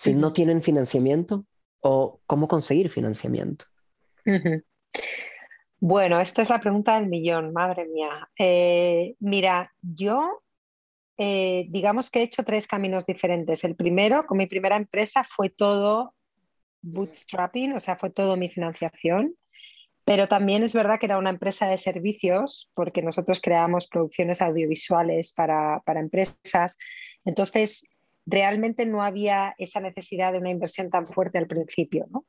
[0.00, 1.44] si no tienen financiamiento
[1.80, 3.66] o cómo conseguir financiamiento?
[5.78, 8.28] Bueno, esta es la pregunta del millón, madre mía.
[8.38, 10.42] Eh, mira, yo
[11.18, 13.62] eh, digamos que he hecho tres caminos diferentes.
[13.64, 16.14] El primero, con mi primera empresa, fue todo
[16.80, 19.34] bootstrapping, o sea, fue todo mi financiación.
[20.06, 25.34] Pero también es verdad que era una empresa de servicios, porque nosotros creamos producciones audiovisuales
[25.34, 26.78] para, para empresas.
[27.26, 27.84] Entonces,
[28.30, 32.06] realmente no había esa necesidad de una inversión tan fuerte al principio.
[32.10, 32.24] ¿no?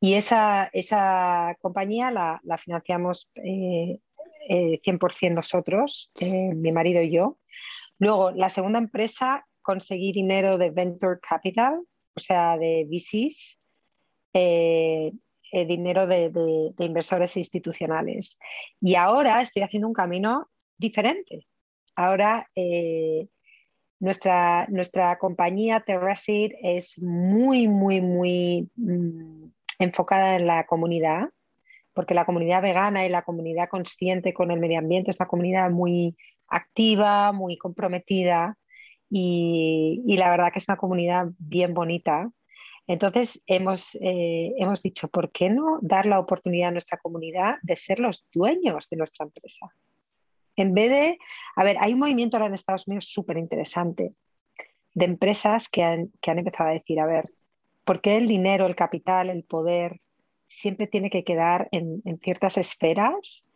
[0.00, 4.00] Y esa, esa compañía la, financiamos eh,
[4.48, 7.38] 100% eh, nosotros, eh, mi marido y yo.
[7.98, 13.60] Luego, la segunda empresa, conseguí dinero de Venture Capital, o sea, de VCs,
[14.34, 15.12] eh,
[15.52, 18.38] dinero de, de, de, inversores institucionales.
[18.80, 21.46] Y ahora estoy haciendo un camino diferente.
[21.94, 22.48] Ahora
[24.02, 29.44] nuestra, nuestra compañía Terracid es muy, muy, muy mm,
[29.78, 31.28] enfocada en la comunidad,
[31.94, 35.70] porque la comunidad vegana y la comunidad consciente con el medio ambiente es una comunidad
[35.70, 36.16] muy
[36.48, 38.58] activa, muy comprometida
[39.08, 42.28] y, la verdad que es una comunidad bien bonita.
[42.88, 47.76] Entonces hemos, eh, hemos dicho, ¿por qué no dar la oportunidad a nuestra comunidad de
[47.76, 49.72] ser los dueños de nuestra empresa?
[50.56, 51.18] En vez de,
[51.56, 54.10] a ver, hay un movimiento ahora en Estados Unidos súper interesante
[54.94, 57.30] de empresas que han, empezado a decir, a ver,
[57.84, 60.00] ¿por qué el dinero, el capital, el poder
[60.48, 63.46] siempre tiene que quedar en, ciertas esferas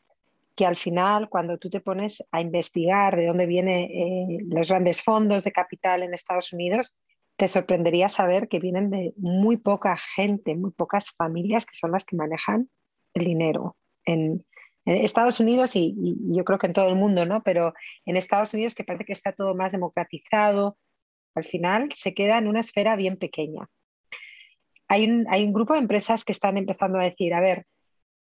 [0.54, 5.02] que al final, cuando tú te pones a investigar de dónde vienen eh, los grandes
[5.02, 6.96] fondos de capital en Estados Unidos,
[7.36, 12.06] te sorprendería saber que vienen de muy poca gente, muy pocas familias que son las
[12.06, 12.70] que manejan
[13.12, 14.46] el dinero en,
[14.86, 15.94] en Estados Unidos y,
[16.28, 17.42] yo creo que en todo el mundo, ¿no?
[17.42, 17.74] Pero
[18.06, 20.78] en Estados Unidos que parece que está todo más democratizado,
[21.34, 23.68] al final se queda en una esfera bien pequeña.
[24.88, 27.66] Hay un, grupo de empresas que están empezando a decir, a ver,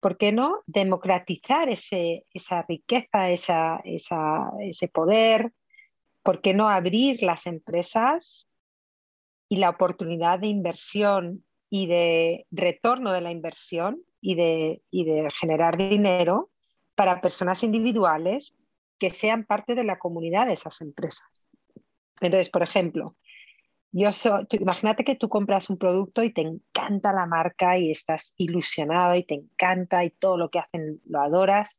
[0.00, 5.52] ¿por qué no democratizar esa riqueza, esa, ese poder?
[6.24, 8.48] ¿Por qué no abrir las empresas
[9.48, 15.76] y la oportunidad de inversión y de retorno de la inversión y de, de generar
[15.76, 16.50] dinero
[16.94, 18.54] para personas individuales
[18.98, 21.48] que sean parte de la comunidad de esas empresas.
[22.20, 23.16] Entonces, por ejemplo,
[23.92, 24.10] yo
[24.50, 29.24] imagínate que tú compras un producto y te encanta la marca y estás ilusionado y
[29.24, 31.76] te encanta y todo lo que hacen lo adoras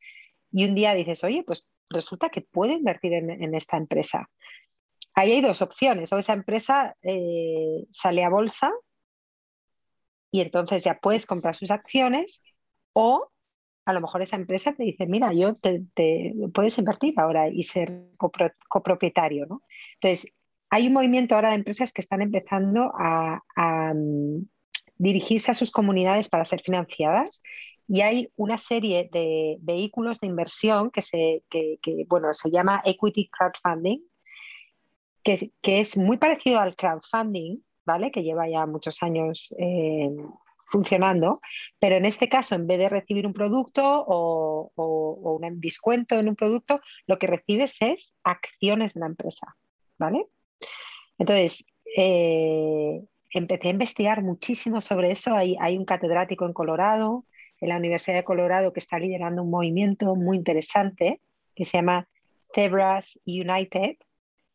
[0.51, 4.29] y un día dices, oye, pues resulta que puedo invertir en, esta empresa.
[5.13, 8.71] Ahí hay dos opciones, o esa empresa eh, sale a bolsa
[10.31, 12.41] y entonces ya puedes comprar sus acciones
[12.93, 13.29] o
[13.85, 15.83] a lo mejor esa empresa te dice, mira, yo te,
[16.53, 18.09] puedes invertir ahora y ser
[18.69, 19.63] copropietario, ¿no?
[19.95, 20.31] Entonces,
[20.69, 23.41] hay un movimiento ahora de empresas que están empezando a,
[23.93, 24.45] mm,
[24.97, 27.41] dirigirse a sus comunidades para ser financiadas
[27.87, 31.43] y hay una serie de vehículos de inversión que se,
[32.07, 33.99] bueno, se llama Equity Crowdfunding,
[35.23, 37.57] que, que, es muy parecido al crowdfunding,
[37.91, 38.11] ¿vale?
[38.11, 40.09] que lleva ya muchos años eh,
[40.65, 41.41] funcionando,
[41.77, 46.35] pero en este caso, en vez de recibir un producto o, un descuento en un
[46.37, 49.55] producto, lo que recibes es acciones de la empresa.
[49.99, 50.25] ¿vale?
[51.17, 51.65] Entonces,
[51.97, 53.01] eh,
[53.31, 55.35] empecé a investigar muchísimo sobre eso.
[55.35, 57.25] Hay, hay, un catedrático en Colorado,
[57.59, 61.19] en la Universidad de Colorado, que está liderando un movimiento muy interesante
[61.53, 62.07] que se llama
[62.55, 63.97] Zebras United.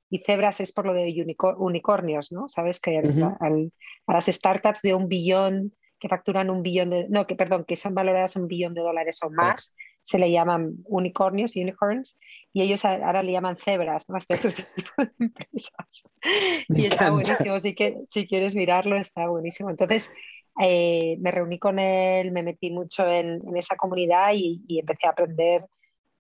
[0.09, 1.27] Y Zebras es por lo de
[1.59, 2.49] unicornios, ¿no?
[2.49, 7.37] Sabes que a las startups de un billón que facturan un billón de, no, que
[7.37, 12.19] perdón, que son valoradas un billón de dólares o más, se le llaman unicornios, unicorns,
[12.53, 14.17] y ellos ahora le llaman cebras, ¿no?
[14.17, 16.05] Este tipo de empresas.
[16.69, 19.71] y está buenísimo, así que si quieres mirarlo, está buenísimo.
[19.71, 20.13] Entonces,
[20.61, 25.67] eh, me reuní con él, me metí mucho en, esa comunidad y, empecé a aprender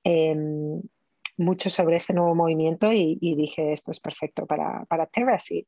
[0.04, 0.82] em,
[1.36, 5.66] mucho sobre este nuevo movimiento y, dije, esto es perfecto para, para sí.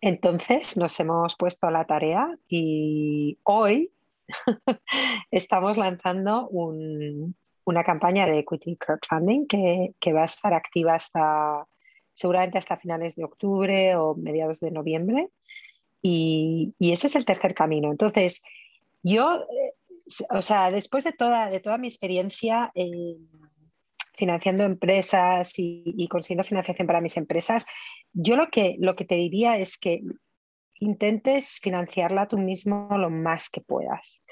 [0.00, 3.90] Entonces nos hemos puesto a la tarea y hoy
[5.30, 11.66] estamos lanzando una campaña de equity crowdfunding que, que, va a estar activa hasta
[12.18, 15.28] seguramente hasta finales de octubre o mediados de noviembre.
[16.02, 17.90] Y, ese es el tercer camino.
[17.90, 18.42] Entonces,
[19.02, 19.74] yo, eh,
[20.30, 22.72] o sea, después de toda, de toda mi experiencia
[24.18, 27.64] financiando empresas y, consiguiendo financiación para mis empresas,
[28.12, 30.02] yo lo que, lo que te diría es que
[30.80, 34.22] intentes financiarla tú mismo lo más que puedas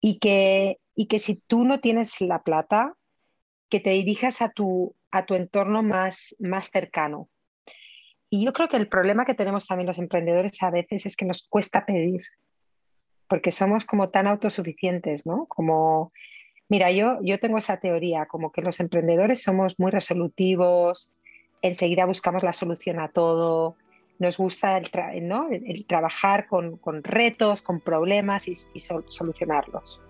[0.00, 2.94] y que, y que si tú no tienes la plata,
[3.68, 7.28] que te dirijas a tu, a tu entorno más, más cercano.
[8.30, 11.26] Y yo creo que el problema que tenemos también los emprendedores a veces es que
[11.26, 12.22] nos cuesta pedir,
[13.28, 15.46] porque somos como tan autosuficientes, ¿no?
[15.46, 16.12] Como,
[16.70, 21.12] mira, yo, yo tengo esa teoría, como que los emprendedores somos muy resolutivos,
[21.60, 23.76] enseguida buscamos la solución a todo,
[24.18, 24.90] nos gusta el,
[25.86, 30.00] trabajar con, retos, con problemas y, solucionarlos.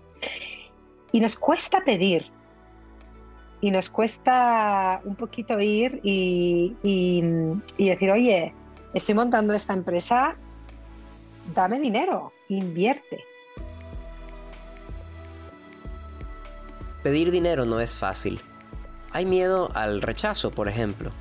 [1.11, 2.25] Y nos cuesta pedir,
[3.59, 8.53] y nos cuesta un poquito ir y, y, decir, oye,
[8.93, 10.35] estoy montando esta empresa,
[11.55, 13.30] dame dinero, invierte.
[17.03, 18.39] Pedir dinero no es fácil.
[19.11, 21.11] Hay miedo al rechazo, por ejemplo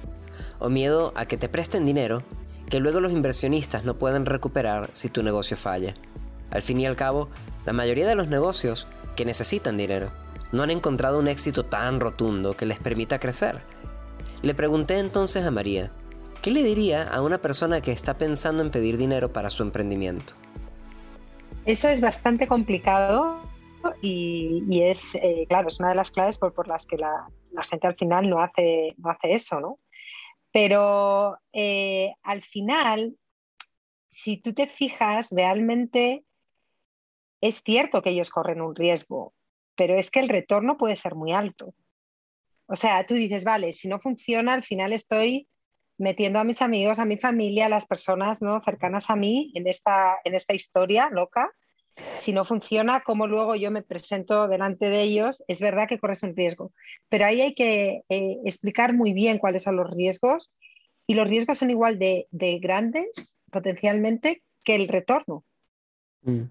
[0.60, 2.22] o miedo a que te presten dinero
[2.68, 5.94] que luego los inversionistas no pueden recuperar si tu negocio falla.
[6.50, 7.28] Al fin y al cabo,
[7.66, 10.10] la mayoría de los negocios que necesitan dinero
[10.52, 13.60] no han encontrado un éxito tan rotundo que les permita crecer.
[14.42, 15.90] Le pregunté entonces a María,
[16.42, 20.34] ¿qué le diría a una persona que está pensando en pedir dinero para su emprendimiento?
[21.64, 23.49] Eso es bastante complicado
[24.02, 27.86] y, es, eh, claro, es una de las claves por, las que la, la, gente
[27.86, 29.78] al final no hace, no hace eso, ¿no?
[30.52, 33.16] Pero eh, al final,
[34.08, 36.24] si tú te fijas, realmente
[37.40, 39.34] es cierto que ellos corren un riesgo,
[39.76, 41.74] pero es que el retorno puede ser muy alto.
[42.66, 45.48] O sea, tú dices, vale, si no funciona, al final estoy
[45.98, 48.60] metiendo a mis amigos, a mi familia, a las personas ¿no?
[48.62, 51.50] cercanas a mí en esta, en esta historia loca
[52.18, 56.22] si no funciona, cómo luego yo me presento delante de ellos, es verdad que corres
[56.22, 56.72] un riesgo.
[57.08, 60.52] Pero ahí hay que eh, explicar muy bien cuáles son los riesgos
[61.06, 62.28] y los riesgos son igual de,
[62.60, 65.44] grandes potencialmente que el retorno.
[66.22, 66.42] Mm.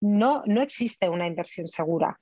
[0.00, 2.18] No, no existe una inversión segura.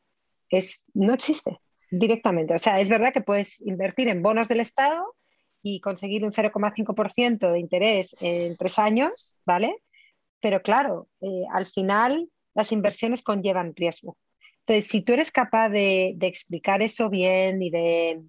[0.51, 2.55] Es, no existe directamente.
[2.55, 5.15] O sea, es verdad que puedes invertir en bonos del Estado
[5.63, 9.77] y conseguir un 0,5% de interés en tres años, ¿vale?
[10.40, 14.16] Pero claro, eh, al final las inversiones conllevan riesgo.
[14.61, 18.20] Entonces, si tú eres capaz de, explicar eso bien y de,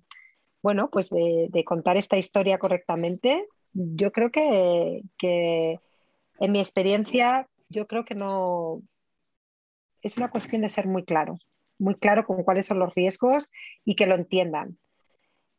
[0.61, 5.79] bueno, pues de, contar esta historia correctamente, yo creo que, que,
[6.39, 8.81] en mi experiencia, yo creo que no,
[10.01, 11.37] es una cuestión de ser muy claro,
[11.77, 13.49] muy claro con cuáles son los riesgos
[13.83, 14.77] y que lo entiendan.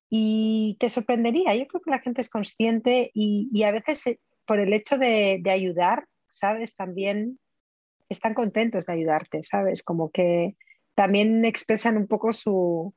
[0.08, 4.58] Y te sorprendería, yo creo que la gente es consciente y, a veces eh, por
[4.58, 6.74] el hecho de ayudar, ¿sabes?
[6.74, 7.38] También
[8.08, 9.82] están contentos de ayudarte, ¿sabes?
[9.82, 10.56] Como que
[10.94, 12.94] también expresan un poco su,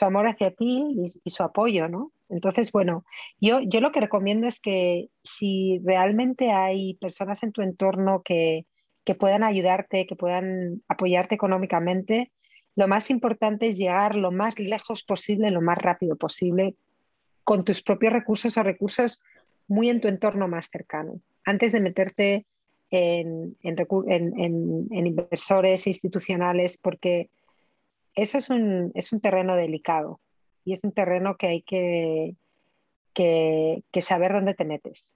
[0.00, 2.12] amor hacia ti y, su apoyo, ¿no?
[2.28, 3.04] Entonces, bueno,
[3.40, 8.66] yo, yo lo que recomiendo es que si realmente hay personas en tu entorno que,
[9.04, 12.32] que puedan ayudarte, que puedan apoyarte económicamente,
[12.74, 16.76] lo más importante es llegar lo más lejos posible, lo más rápido posible,
[17.42, 19.22] con tus propios recursos o recursos
[19.68, 22.46] muy en tu entorno más cercano, antes de meterte
[22.90, 23.56] en,
[24.90, 27.30] inversores institucionales, porque
[28.14, 30.20] eso es un, es un, terreno delicado
[30.64, 32.34] y es un terreno que hay que,
[33.12, 35.12] que, saber dónde te metes.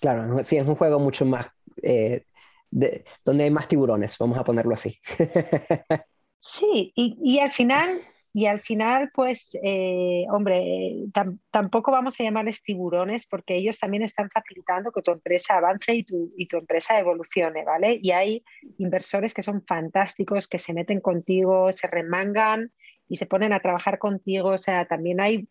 [0.00, 1.48] Claro, sí, es un juego mucho más,
[1.82, 2.24] eh,
[2.70, 4.98] donde hay más tiburones, vamos a ponerlo así.
[6.38, 8.00] sí, y, y al final
[8.36, 11.06] y al final, pues, eh, hombre,
[11.50, 16.04] tampoco vamos a llamarles tiburones porque ellos también están facilitando que tu empresa avance y
[16.04, 17.98] tu, y tu empresa evolucione, ¿vale?
[18.02, 18.44] Y hay
[18.76, 22.74] inversores que son fantásticos, que se meten contigo, se remangan
[23.08, 24.50] y se ponen a trabajar contigo.
[24.50, 25.48] O sea, también hay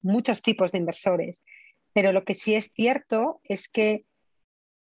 [0.00, 1.44] muchos tipos de inversores.
[1.92, 4.06] Pero lo que sí es cierto es que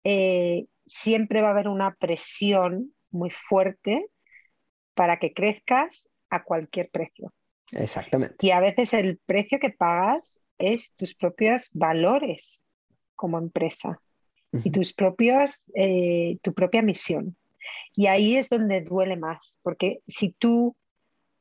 [0.04, 4.04] eh, siempre va a haber una presión muy fuerte
[4.92, 7.32] para que crezcas a cualquier precio.
[7.72, 8.36] Exactamente.
[8.40, 12.64] Y a veces el precio que pagas es tus propios valores
[13.14, 14.00] como empresa
[14.52, 17.36] y tus propios, eh, tu propia misión.
[17.94, 20.74] Y ahí es donde duele más, porque si tú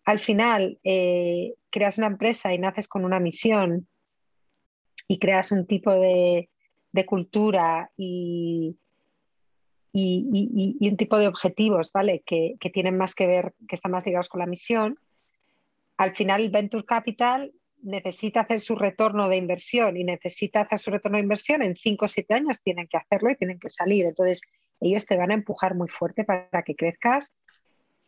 [0.04, 3.88] al final eh, creas una empresa y naces con una misión
[5.08, 6.50] y creas un tipo de,
[7.06, 8.76] cultura y,
[10.00, 12.24] y, un tipo de objetivos, ¿vale?
[12.26, 15.00] Que, que, tienen más que ver, que están más ligados con la misión,
[15.98, 20.92] al final el Venture Capital necesita hacer su retorno de inversión y necesita hacer su
[20.92, 24.06] retorno de inversión en 5 o 7 años, tienen que hacerlo y tienen que salir.
[24.06, 24.42] Entonces,
[24.80, 27.34] ellos te van a empujar muy fuerte para que crezcas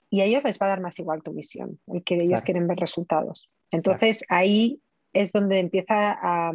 [0.09, 2.67] y a ellos les va a dar más igual tu misión, el que ellos quieren
[2.67, 3.49] ver resultados.
[3.71, 4.81] Entonces, ahí
[5.13, 6.51] es donde empieza a,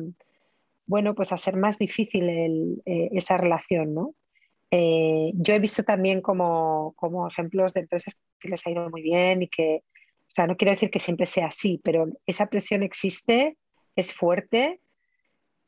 [0.86, 4.14] bueno, pues a ser más difícil eh, esa relación, ¿no?
[4.70, 9.02] Eh, yo he visto también como, como ejemplos de empresas que les ha ido muy
[9.02, 9.82] bien y que
[10.26, 13.56] o sea, no quiero decir que siempre sea así, pero esa presión existe,
[13.94, 14.80] es fuerte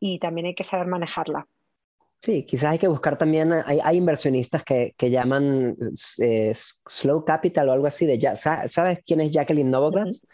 [0.01, 1.47] y también hay que saber manejarla.
[2.21, 5.77] Sí, quizás hay que buscar también, hay, inversionistas que, llaman
[6.21, 8.35] eh, slow capital o algo así de ya.
[8.35, 10.27] ¿Sabes quién es Jacqueline Novogratz?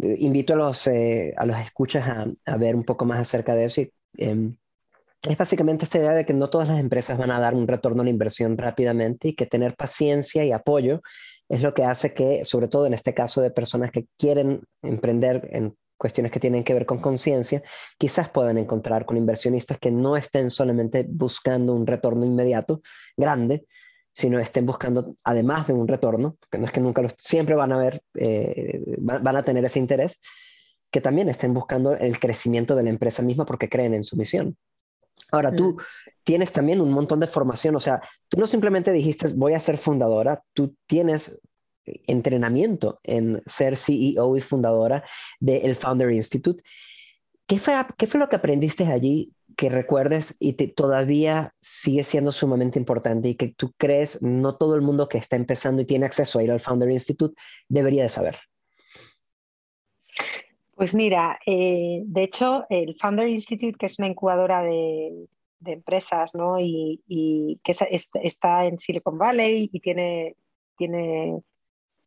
[0.00, 2.08] Invito a los, eh, a los escuchas
[2.46, 3.82] a, ver un poco más acerca de eso.
[4.16, 4.56] Em,
[5.22, 8.02] es básicamente esta idea de que no todas las empresas van a dar un retorno
[8.02, 11.00] a la inversión rápidamente y que tener paciencia y apoyo
[11.48, 15.48] es lo que hace que, sobre todo en este caso de personas que quieren emprender
[15.52, 17.62] en cuestiones que tienen que ver con conciencia,
[17.98, 22.82] quizás puedan encontrar con inversionistas que no estén solamente buscando un retorno inmediato,
[23.16, 23.66] grande,
[24.12, 27.72] sino estén buscando, además de un retorno, porque no es que nunca los, siempre van
[27.72, 30.20] a ver, eh, van a tener ese interés,
[30.90, 34.56] que también estén buscando el crecimiento de la empresa misma porque creen en su misión.
[35.32, 35.76] Ahora, tú mm.
[36.24, 39.78] tienes también un montón de formación, o sea, tú no simplemente dijiste voy a ser
[39.78, 41.40] fundadora, tú tienes
[42.06, 45.04] entrenamiento en ser CEO y fundadora
[45.40, 46.62] del Founder Institute.
[47.46, 52.78] ¿Qué fue, ¿Qué fue lo que aprendiste allí que recuerdes y todavía sigue siendo sumamente
[52.78, 56.38] importante y que tú crees no todo el mundo que está empezando y tiene acceso
[56.38, 58.36] a ir al Founder Institute debería de saber?
[60.76, 65.26] Pues mira, eh, de hecho, el Founder Institute, que es una incubadora de,
[65.64, 66.60] empresas, ¿no?
[66.60, 67.72] Y, que
[68.22, 70.36] está en Silicon Valley y tiene,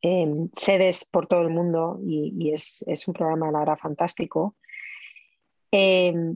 [0.02, 4.56] em, sedes por todo el mundo y, es, un programa, la verdad, fantástico.
[5.72, 6.36] Em,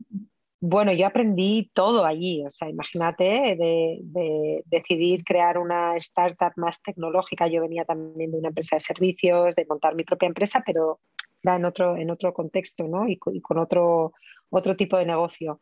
[0.60, 7.48] bueno, yo aprendí todo allí, o sea, imagínate de, decidir crear una startup más tecnológica.
[7.48, 11.00] Yo venía también de una empresa de servicios, de montar mi propia empresa, pero
[11.44, 13.08] en otro, en otro contexto ¿no?
[13.08, 14.14] y, con otro,
[14.50, 15.62] otro tipo de negocio.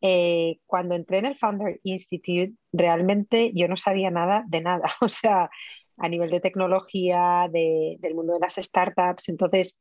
[0.00, 5.08] Eh, cuando entré en el Founder Institute, realmente yo no sabía nada de nada, o
[5.08, 5.48] sea,
[5.96, 9.28] a nivel de tecnología, del mundo de las startups.
[9.28, 9.76] Entonces,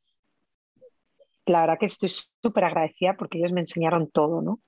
[1.46, 4.60] la verdad que estoy súper agradecida porque ellos me enseñaron todo, ¿no?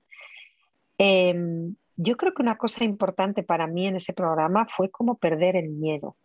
[0.98, 5.56] Em, yo creo que una cosa importante para mí en ese programa fue como perder
[5.56, 6.16] el miedo,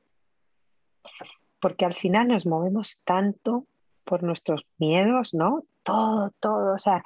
[1.61, 3.65] porque al final nos movemos tanto
[4.09, 5.65] por nuestros miedos, ¿no?
[5.83, 7.03] Todo, todo, o sea,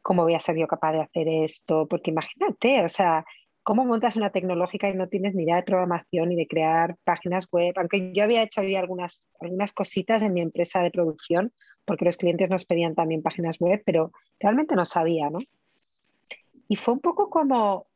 [0.00, 1.86] ¿cómo voy a ser yo capaz de hacer esto?
[1.86, 3.26] Porque imagínate, o sea,
[3.62, 7.48] ¿cómo montas una tecnológica y no tienes ni idea de programación y de crear páginas
[7.52, 7.74] web?
[7.76, 11.52] Aunque yo había hecho ya algunas, algunas cositas en mi empresa de producción,
[11.84, 15.40] porque los clientes nos pedían también páginas web, pero realmente no sabía, ¿no?
[16.66, 17.88] Y fue un poco como,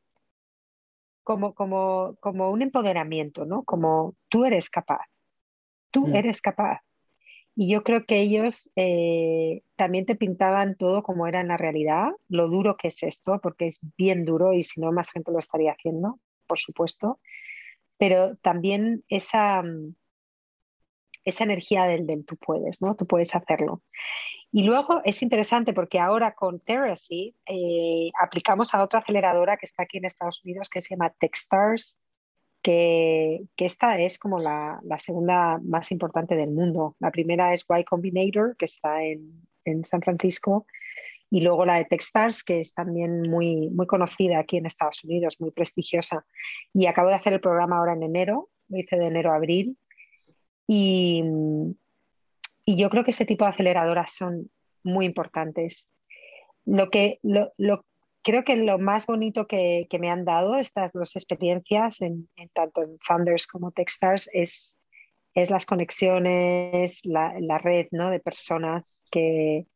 [1.24, 3.62] como, como, como un empoderamiento, ¿no?
[3.62, 5.06] Como tú eres capaz,
[5.90, 6.80] tú eres capaz.
[7.54, 12.08] Y yo creo que ellos eh, también te pintaban todo como era en la realidad,
[12.28, 15.38] lo duro que es esto, porque es bien duro y si no, más gente lo
[15.38, 17.20] estaría haciendo, por supuesto.
[17.98, 19.62] Pero también esa,
[21.24, 22.94] esa energía del, tú puedes, ¿no?
[22.96, 23.82] Tú puedes hacerlo.
[24.50, 29.84] Y luego es interesante porque ahora con Teracy eh, aplicamos a otra aceleradora que está
[29.84, 31.98] aquí en Estados Unidos que se llama Techstars,
[32.62, 36.96] que, esta es como la, la, segunda más importante del mundo.
[37.00, 40.66] La primera es Y Combinator, que está en, en San Francisco,
[41.30, 45.40] y luego la de Techstars, que es también muy, muy conocida aquí en Estados Unidos,
[45.40, 46.26] muy prestigiosa.
[46.74, 49.78] Y acabo de hacer el programa ahora en enero, lo hice de enero a abril.
[50.66, 51.22] Y,
[52.66, 54.50] y yo creo que este tipo de aceleradoras son
[54.84, 55.88] muy importantes.
[56.66, 57.86] Lo que, lo, lo,
[58.22, 62.98] creo que lo más bonito que, me han dado estas dos experiencias, en, tanto en
[63.00, 64.76] Founders como Techstars, es,
[65.34, 68.10] las conexiones, la, red ¿no?
[68.10, 69.66] de personas que,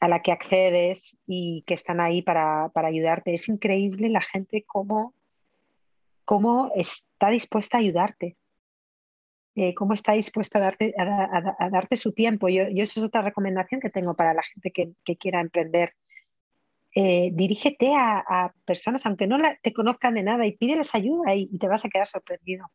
[0.00, 3.34] a la que accedes y que están ahí para, ayudarte.
[3.34, 5.14] Es increíble la gente cómo,
[6.74, 8.36] está dispuesta a ayudarte.
[9.54, 12.48] Eh, cómo está dispuesta a darte, a, darte su tiempo.
[12.48, 15.92] Yo, eso es otra recomendación que tengo para la gente que quiera emprender.
[16.94, 21.68] Eh, dirígete a, personas, aunque no te conozcan de nada, y pídeles ayuda y, te
[21.68, 22.70] vas a quedar sorprendido.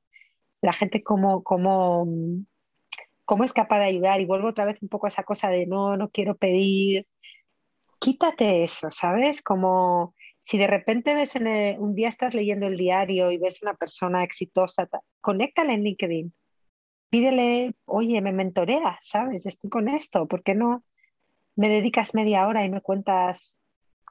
[0.62, 2.08] La gente cómo, cómo,
[3.26, 4.22] cómo es capaz de ayudar.
[4.22, 7.08] Y vuelvo otra vez un poco a esa cosa de no, no quiero pedir.
[8.00, 9.42] Quítate eso, ¿sabes?
[9.42, 11.48] Como si de repente ves en
[11.82, 14.88] un día estás leyendo el diario y ves una persona exitosa,
[15.22, 16.34] conéctale en LinkedIn
[17.10, 19.46] pídele, oye, me mentorea, ¿sabes?
[19.46, 20.84] Estoy con esto, ¿por qué no
[21.56, 23.60] me dedicas media hora y me cuentas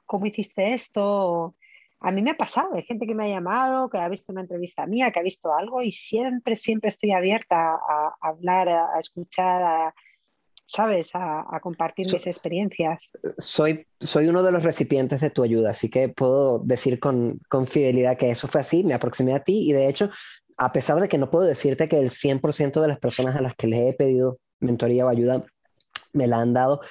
[0.07, 1.55] cómo hiciste esto?
[1.99, 4.41] A mí me ha pasado, hay gente que me ha llamado, que ha visto una
[4.41, 9.61] entrevista mía, que ha visto algo y siempre, siempre estoy abierta a, hablar, a, escuchar,
[9.63, 9.95] a,
[10.65, 11.11] ¿sabes?
[11.13, 13.09] A, compartir mis experiencias.
[13.37, 17.67] Soy, soy uno de los recipientes de tu ayuda, así que puedo decir con, con
[17.67, 20.09] fidelidad que eso fue así, me aproximé a ti y de hecho
[20.57, 23.55] a pesar de que no puedo decirte que el 100% de las personas a las
[23.55, 25.45] que les he pedido mentoría o ayuda
[26.13, 26.81] me la han dado,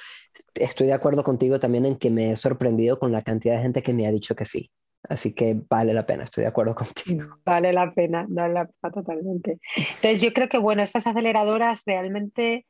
[0.55, 3.83] estoy de acuerdo contigo también en que me he sorprendido con la cantidad de gente
[3.83, 4.71] que me ha dicho que sí.
[5.03, 7.37] Así que vale la pena, estoy de acuerdo contigo.
[7.45, 9.59] Vale la pena, vale la pena totalmente.
[9.75, 12.65] Entonces yo creo que, bueno, estas aceleradoras realmente,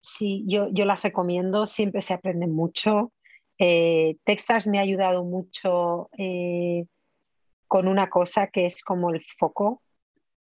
[0.00, 3.12] sí, yo, yo las recomiendo, siempre se aprende mucho.
[3.58, 6.86] Eh, Techstars me ha ayudado mucho eh,
[7.68, 9.82] con una cosa que es como el foco.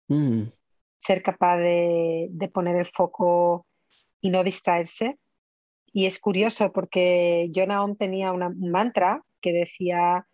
[0.10, 0.44] Mm.
[1.00, 3.66] Ser capaz de, poner el foco
[4.22, 5.18] y no distraerse.
[5.98, 10.28] Y es curioso porque yo Naom tenía un mantra que decía,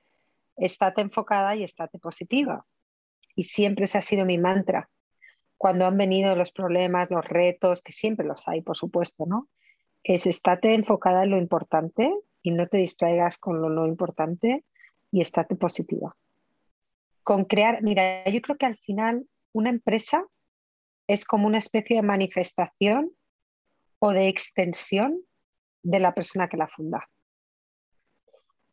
[0.57, 2.65] estate enfocada y estate positiva.
[3.35, 4.89] Y siempre ese ha sido mi mantra.
[5.57, 9.49] Cuando han venido los problemas, los retos, que siempre los hay, por supuesto, ¿no?
[10.03, 14.65] Es estate enfocada en lo importante y no te distraigas con lo no importante
[15.11, 16.15] y estate positiva.
[17.21, 20.25] Con crear, mira, yo creo que al final una empresa
[21.05, 23.11] es como una especie de manifestación
[23.99, 25.21] o de extensión
[25.83, 27.07] de la persona que la funda.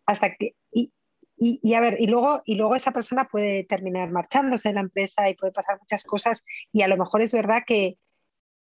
[0.06, 0.92] Hasta que, y,
[1.36, 5.28] y, a ver, y luego, y luego esa persona puede terminar marchándose de la empresa
[5.30, 7.98] y puede pasar muchas cosas y a lo mejor es verdad que,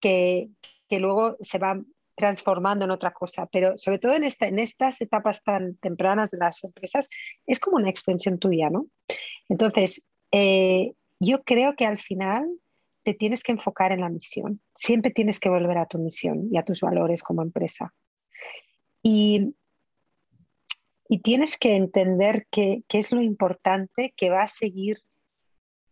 [0.00, 0.48] que,
[0.88, 1.80] que luego se va
[2.18, 6.38] transformando en otra cosa, pero sobre todo en, esta, en estas etapas tan tempranas de
[6.38, 7.08] las empresas
[7.46, 8.86] es como una extensión tuya, ¿no?
[9.48, 12.48] Entonces, eh, yo creo que al final
[13.04, 14.60] te tienes que enfocar en la misión.
[14.74, 17.94] Siempre tienes que volver a tu misión y a tus valores como empresa.
[19.02, 19.54] Y,
[21.08, 24.98] y tienes que entender qué es lo importante que va a seguir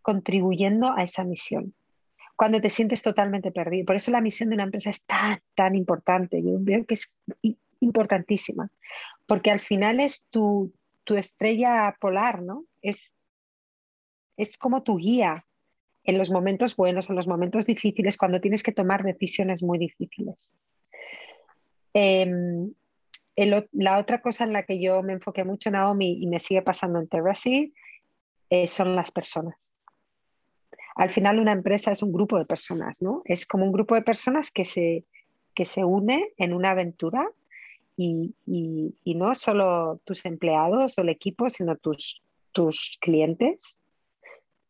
[0.02, 1.74] contribuyendo a esa misión.
[2.36, 3.86] Cuando te sientes totalmente perdido.
[3.86, 6.42] Por eso la misión de una empresa es tan, tan importante.
[6.42, 7.14] Yo veo que es
[7.80, 8.68] importantísima.
[9.26, 10.72] Porque al final es tu,
[11.04, 12.64] tu estrella polar, ¿no?
[12.82, 13.16] Es
[14.36, 15.44] es como tu guía
[16.04, 20.52] en los momentos buenos, en los momentos difíciles, cuando tienes que tomar decisiones muy difíciles.
[23.36, 26.62] Em, la otra cosa en la que yo me enfoqué mucho, Naomi, y me sigue
[26.62, 27.74] pasando en Terracy,
[28.50, 29.72] eh, son las personas.
[30.94, 33.22] Al final una empresa es un grupo de personas, ¿no?
[33.26, 35.04] Es como un grupo de personas que se,
[35.54, 37.28] que se une en una aventura
[37.98, 42.22] y, y no solo tus empleados o el equipo, sino tus,
[42.52, 43.78] tus clientes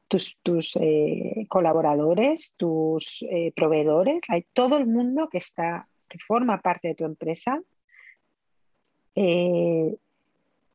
[0.08, 6.60] tus, tus eh, colaboradores, tus eh, proveedores, hay todo el mundo que está, que forma
[6.60, 7.60] parte de tu empresa,
[9.16, 9.96] eh,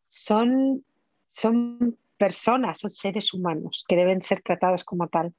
[0.08, 0.84] son,
[1.28, 5.34] son personas, son seres humanos que deben ser tratados como tal.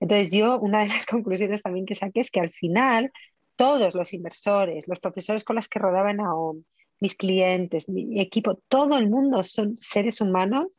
[0.00, 3.12] Entonces yo, una de las conclusiones también que saqué es que al final
[3.56, 6.32] todos los inversores, los profesores con los que rodaban a
[7.00, 10.78] mis clientes, mi equipo, todo el mundo son seres humanos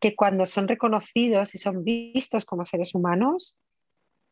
[0.00, 3.56] que cuando son reconocidos y son vistos como seres humanos,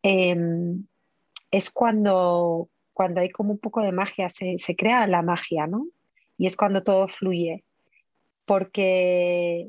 [0.02, 0.86] em,
[1.50, 5.86] es cuando, cuando hay como un poco de magia, se, se crea la magia, ¿no?
[6.40, 7.64] Y es cuando todo fluye.
[8.46, 9.66] Porque,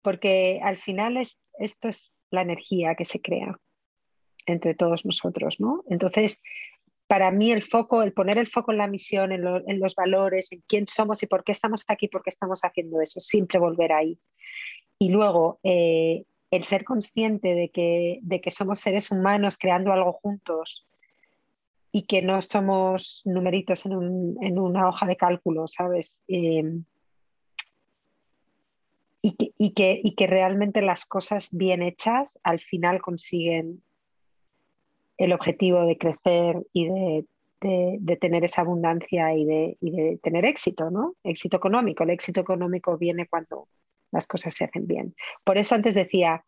[0.00, 3.58] porque al final es, esto es la energía que se crea
[4.46, 5.84] entre todos nosotros, ¿no?
[5.90, 6.40] Entonces,
[7.06, 9.42] para mí el foco, el poner el foco en la misión, en,
[9.80, 13.20] los valores, en quién somos y por qué estamos aquí, por qué estamos haciendo eso,
[13.20, 14.18] siempre volver ahí.
[14.98, 20.14] Y luego, eh, el ser consciente de que, de que somos seres humanos creando algo
[20.14, 20.86] juntos
[21.92, 26.22] y que no somos numeritos en, una hoja de cálculo, ¿sabes?
[26.26, 26.80] Eh,
[29.20, 33.82] y, que, y, que, y que realmente las cosas bien hechas al final consiguen
[35.18, 37.26] el objetivo de crecer y de,
[38.20, 41.14] tener esa abundancia y de, tener éxito, ¿no?
[41.22, 42.02] Éxito económico.
[42.02, 43.68] El éxito económico viene cuando
[44.10, 45.14] las cosas se hacen bien.
[45.44, 46.44] Por eso antes decía,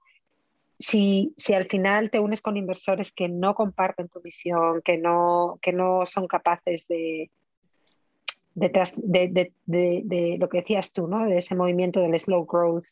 [0.85, 5.59] si, si al final te unes con inversores que no comparten tu visión, que no,
[5.63, 7.31] que no son capaces de,
[8.55, 11.25] de, lo que decías tú, ¿no?
[11.25, 12.85] de ese movimiento del slow growth,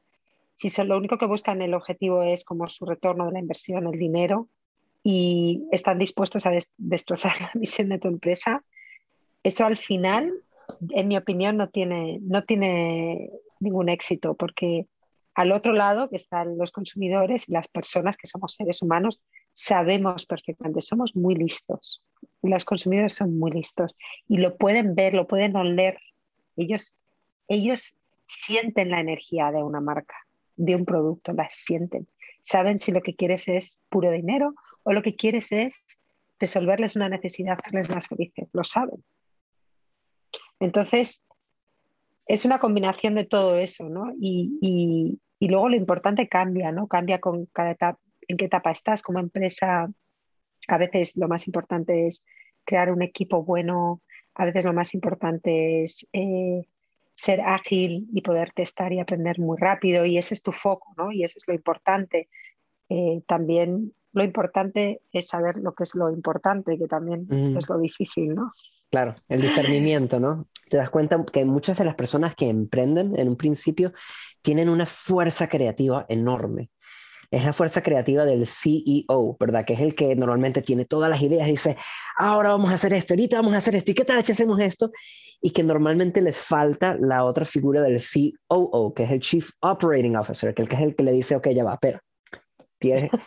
[0.57, 3.87] si son, lo único que buscan el objetivo es como su retorno de la inversión,
[3.87, 4.49] el dinero,
[5.05, 8.65] y están dispuestos a destrozar la misión de tu empresa,
[9.43, 10.33] eso al final,
[10.91, 13.31] en mi opinión, no tiene, no tiene
[13.61, 14.87] ningún éxito, porque
[15.35, 19.21] al otro lado, que están los consumidores y las personas que somos seres humanos,
[19.55, 22.03] sabemos perfectamente, somos muy listos.
[22.43, 23.97] Los consumidores son muy listos
[24.29, 25.99] y lo pueden ver, lo pueden oler.
[26.57, 26.97] Ellos,
[27.49, 27.95] ellos
[28.27, 30.17] sienten la energía de una marca,
[30.57, 32.07] de un producto, la sienten.
[32.43, 35.87] Saben si lo que quieres es puro dinero o lo que quieres es
[36.39, 39.03] resolverles una necesidad, hacerles más felices, lo saben.
[40.59, 41.23] Entonces,
[42.27, 44.13] es una combinación de todo eso, ¿no?
[44.19, 46.87] Y, luego lo importante cambia, ¿no?
[46.87, 47.99] Cambia con cada etapa,
[48.29, 49.91] en qué etapa estás como empresa.
[50.69, 52.25] A veces lo más importante es
[52.65, 54.01] crear un equipo bueno,
[54.35, 56.63] a veces lo más importante es eh,
[57.15, 61.11] ser ágil y poder testar y aprender muy rápido y ese es tu foco, ¿no?
[61.11, 62.29] Y eso es lo importante.
[62.89, 67.79] Eh, también lo importante es saber lo que es lo importante, que también es lo
[67.79, 68.53] difícil, ¿no?
[68.91, 70.47] Claro, el discernimiento, ¿no?
[70.73, 73.93] Te das cuenta que muchas de las personas que emprenden en un principio
[74.41, 76.71] tienen una fuerza creativa enorme.
[77.31, 79.67] Es la fuerza creativa del CEO, ¿verdad?
[79.67, 81.77] Que es el que normalmente tiene todas las ideas y dice,
[82.17, 84.59] ahora vamos a hacer esto, ahorita vamos a hacer esto, ¿y qué tal si hacemos
[84.61, 84.91] esto?
[85.43, 88.01] Y que normalmente le falta la otra figura del
[88.49, 91.65] COO, que es el Chief Operating Officer, que es el que le dice, ok, ya
[91.65, 92.03] va, espera,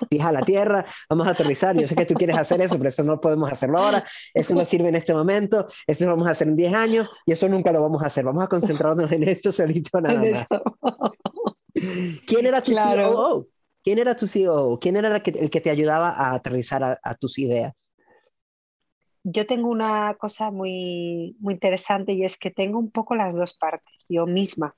[0.09, 3.03] fija la tierra, vamos a aterrizar, yo sé que tú quieres hacer eso, pero eso
[3.03, 4.03] no podemos hacerlo ahora,
[4.33, 7.31] eso no sirve en este momento, eso lo vamos a hacer en 10 años y
[7.31, 10.45] eso nunca lo vamos a hacer, vamos a concentrarnos en esto solito nada más.
[12.25, 13.45] ¿Quién era tu CEO?
[13.83, 14.79] ¿Quién era tu CEO?
[14.79, 17.91] ¿Quién era el que, te ayudaba a aterrizar a, tus ideas?
[19.23, 23.53] Yo tengo una cosa muy, muy interesante y es que tengo un poco las dos
[23.53, 24.75] partes, yo misma.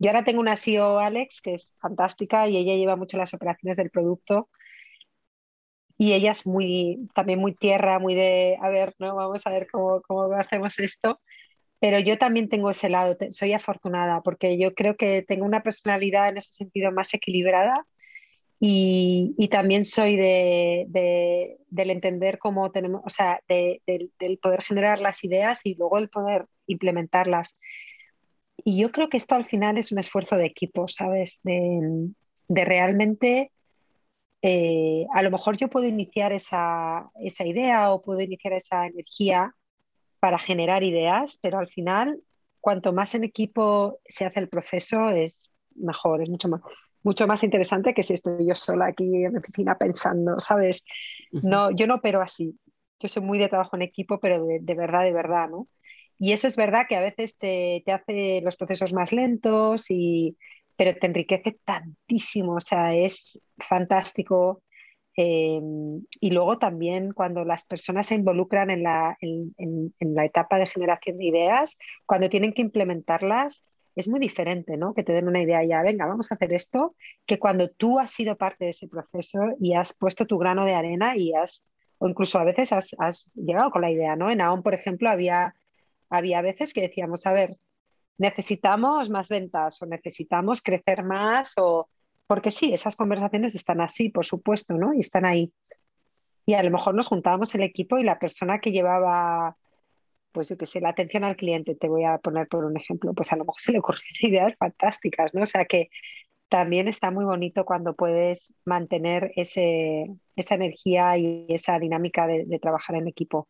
[0.00, 3.76] Yo ahora tengo una CEO, Alex, que es fantástica y ella lleva mucho las operaciones
[3.78, 4.48] del producto.
[5.98, 9.14] Y ella es muy, también muy tierra, muy de, a ver, ¿no?
[9.16, 11.20] Vamos a ver cómo, cómo hacemos esto.
[11.80, 16.28] Pero yo también tengo ese lado, soy afortunada porque yo creo que tengo una personalidad
[16.30, 17.86] en ese sentido más equilibrada
[18.60, 24.62] y, y también soy de, de, del entender cómo tenemos, o sea, de, del poder
[24.62, 27.56] generar las ideas y luego el poder implementarlas.
[28.64, 31.40] Y yo creo que esto al final es un esfuerzo de equipo, ¿sabes?
[31.42, 33.52] De, realmente,
[34.42, 37.10] eh, a lo mejor yo puedo iniciar esa,
[37.44, 39.54] idea o puedo iniciar esa energía
[40.18, 42.20] para generar ideas, pero al final,
[42.60, 46.60] cuanto más en equipo se hace el proceso, es mejor, es mucho más,
[47.02, 50.84] mucho más interesante que si estoy yo sola aquí en mi oficina pensando, ¿sabes?
[51.30, 52.58] No, yo no opero así.
[52.98, 55.68] Yo soy muy de trabajo en equipo, pero de, de verdad, de verdad, ¿no?
[56.22, 60.36] Y eso es verdad que a veces te, hace los procesos más lentos, y,
[60.76, 64.62] pero te enriquece tantísimo, o sea, es fantástico.
[65.16, 65.60] Eh,
[66.20, 71.16] y luego también cuando las personas se involucran en la, en, la etapa de generación
[71.16, 73.64] de ideas, cuando tienen que implementarlas,
[73.96, 74.92] es muy diferente, ¿no?
[74.92, 76.94] Que te den una idea ya, venga, vamos a hacer esto,
[77.24, 80.74] que cuando tú has sido parte de ese proceso y has puesto tu grano de
[80.74, 81.64] arena y has,
[81.96, 84.30] o incluso a veces has, has llegado con la idea, ¿no?
[84.30, 85.54] En AON, por ejemplo, había
[86.10, 87.56] había veces que decíamos, a ver,
[88.18, 91.88] necesitamos más ventas o necesitamos crecer más o
[92.26, 94.94] porque sí, esas conversaciones están así, por supuesto, ¿no?
[94.94, 95.52] Y están ahí.
[96.46, 99.56] Y a lo mejor nos juntábamos el equipo y la persona que llevaba,
[100.30, 103.14] pues yo qué sé, la atención al cliente, te voy a poner por un ejemplo,
[103.14, 105.42] pues a lo mejor se le ocurrieron ideas fantásticas, ¿no?
[105.42, 105.90] O sea que
[106.48, 110.06] también está muy bonito cuando puedes mantener ese,
[110.36, 113.48] esa energía y esa dinámica de, trabajar en equipo.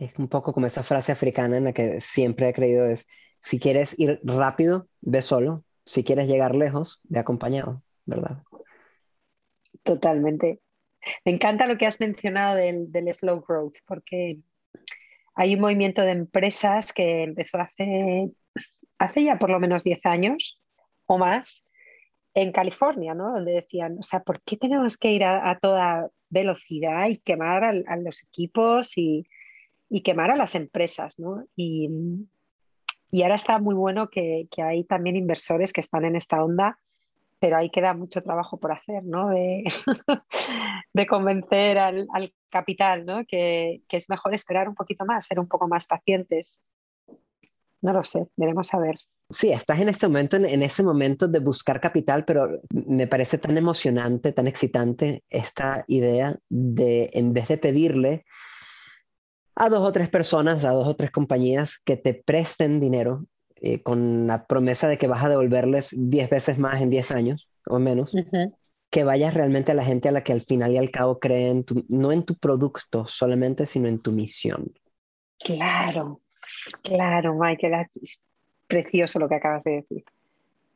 [0.00, 3.06] Es un poco como esa frase africana en la que siempre he creído es,
[3.38, 8.42] si quieres ir rápido, ve solo, si quieres llegar lejos, ve acompañado, ¿verdad?
[9.82, 10.60] Totalmente.
[11.26, 14.38] Me encanta lo que has mencionado del, del slow growth, porque
[15.34, 18.30] hay un movimiento de empresas que empezó hace,
[18.98, 20.62] hace ya por lo menos 10 años
[21.04, 21.66] o más
[22.32, 23.32] en California, ¿no?
[23.32, 27.96] Donde decían, o sea, ¿por qué tenemos que ir a, toda velocidad y quemar a,
[27.96, 29.26] los equipos y,
[30.02, 31.44] quemar a las empresas, ¿no?
[31.56, 31.88] Y,
[33.22, 36.78] ahora está muy bueno que, hay también inversores que están en esta onda,
[37.40, 39.28] pero ahí queda mucho trabajo por hacer, ¿no?
[39.28, 39.64] De,
[41.08, 42.06] convencer al,
[42.50, 43.24] capital, ¿no?
[43.26, 46.60] Que, que es mejor esperar un poquito más, ser un poco más pacientes.
[47.82, 48.96] No lo sé, veremos a ver.
[49.30, 53.56] Sí, estás en este momento, en, ese momento de buscar capital, pero me parece tan
[53.56, 58.24] emocionante, tan excitante esta idea de, en vez de pedirle
[59.60, 63.82] a dos o tres personas, a dos o tres compañías que te presten dinero eh,
[63.82, 67.78] con la promesa de que vas a devolverles diez veces más en diez años o
[67.78, 68.10] menos,
[68.88, 71.66] que vayas realmente a la gente a la que al final y al cabo creen,
[71.90, 74.72] no en tu producto solamente, sino en tu misión.
[75.38, 76.22] Claro,
[76.82, 77.86] claro, Michael
[78.66, 80.04] precioso lo que acabas de decir.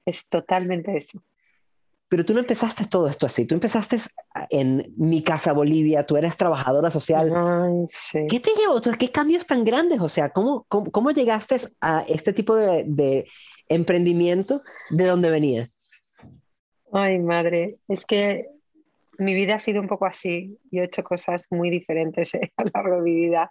[0.04, 1.22] Es totalmente eso.
[2.14, 3.96] Pero tú no empezaste todo esto así, tú empezaste
[4.48, 7.28] en mi casa Bolivia, tú eres trabajadora social.
[8.28, 8.80] ¿Qué te llevó?
[8.96, 10.00] ¿Qué cambios tan grandes?
[10.00, 13.26] O sea, ¿cómo, cómo, llegaste a este tipo de, de,
[13.68, 14.62] emprendimiento?
[14.90, 15.72] ¿De dónde venía?
[16.92, 18.46] Ay, madre, es que
[19.18, 20.56] mi vida ha sido un poco así.
[20.70, 23.50] Yo he hecho cosas muy diferentes eh, a lo largo de mi vida.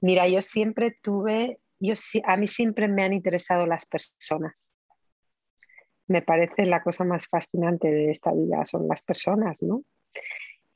[0.00, 1.94] Mira, yo siempre tuve yo,
[2.24, 4.74] a mí siempre me han interesado las personas.
[6.10, 9.82] Me parece la cosa más fascinante de esta vida, son las personas, ¿no?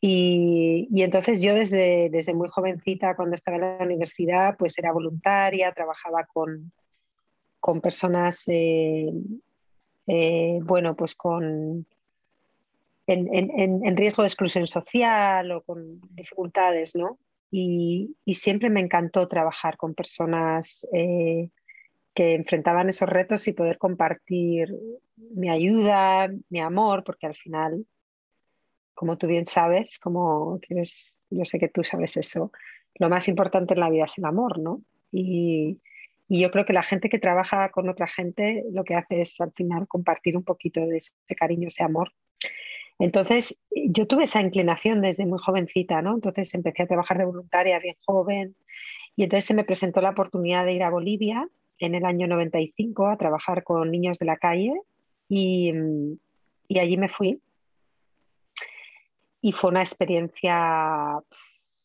[0.01, 5.73] Y, entonces yo desde, desde muy jovencita, cuando estaba en la universidad, pues era voluntaria,
[5.73, 6.73] trabajaba con,
[7.59, 9.13] con personas, eh,
[10.07, 11.87] eh, bueno, pues con,
[13.07, 17.19] en, en, riesgo de exclusión social o con dificultades, ¿no?
[17.55, 21.51] y, siempre me encantó trabajar con personas eh,
[22.15, 24.75] que enfrentaban esos retos y poder compartir
[25.17, 27.87] mi ayuda, mi amor, porque al final,
[28.95, 32.53] como tú bien sabes, como quieres, yo sé que tú sabes eso,
[32.95, 34.83] lo más importante en la vida es el amor, ¿no?
[35.11, 35.81] Y,
[36.27, 39.53] yo creo que la gente que trabaja con otra gente lo que hace es al
[39.53, 42.13] final compartir un poquito de ese cariño, ese amor
[42.99, 46.15] entonces, yo tuve esa inclinación desde muy jovencita, ¿no?
[46.15, 48.57] Entonces empecé a trabajar de voluntaria bien joven
[49.17, 51.49] y entonces se me presentó la oportunidad de ir a Bolivia
[51.79, 54.75] en el año 95 a trabajar con niños de la calle
[55.29, 55.73] y,
[56.71, 57.41] allí me fui.
[59.41, 61.21] Y fue una experiencia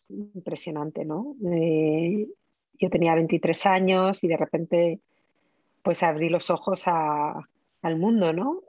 [0.09, 1.35] impresionante, ¿no?
[1.51, 2.27] Eh,
[2.79, 4.99] yo tenía 23 años y de repente
[5.83, 8.61] pues abrí los ojos al mundo, ¿no?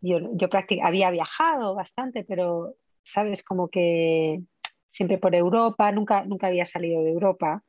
[0.00, 0.48] yo, yo
[0.82, 3.42] había viajado bastante, pero, ¿sabes?
[3.42, 4.42] Como que
[4.90, 7.62] siempre por Europa, nunca, nunca había salido de Europa.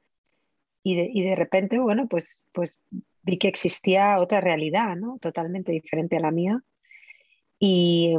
[0.84, 2.82] Y de, y de repente, bueno, pues, pues
[3.24, 5.18] vi que existía otra realidad, ¿no?
[5.20, 6.62] Totalmente diferente a la mía.
[7.60, 8.16] Y,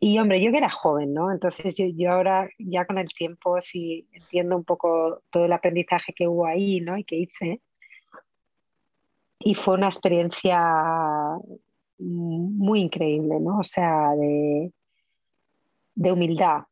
[0.00, 1.30] y hombre, yo que era joven, ¿no?
[1.30, 6.12] Entonces yo, yo, ahora ya con el tiempo sí entiendo un poco todo el aprendizaje
[6.14, 6.96] que hubo ahí, ¿no?
[6.96, 7.60] Y que hice.
[9.38, 10.58] Y fue una experiencia
[11.98, 13.58] muy increíble, ¿no?
[13.58, 14.72] O sea, de,
[15.94, 16.62] de humildad.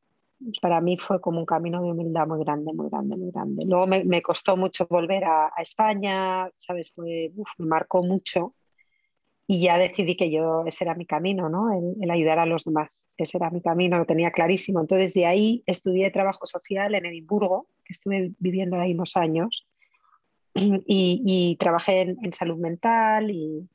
[0.62, 3.64] Para mí fue como un camino de humildad muy grande, muy grande, muy grande.
[3.66, 6.92] Luego me, me costó mucho volver a, a España, ¿sabes?
[6.92, 8.54] Fue, me marcó mucho
[9.50, 11.72] y ya decidí que yo, ese era mi camino, ¿no?
[11.72, 13.06] El, el, ayudar a los demás.
[13.16, 14.78] Ese era mi camino, lo tenía clarísimo.
[14.78, 19.66] Entonces, de ahí estudié trabajo social en Edimburgo, que estuve viviendo ahí unos años,
[20.54, 23.66] y, y, trabajé en, en, salud mental y,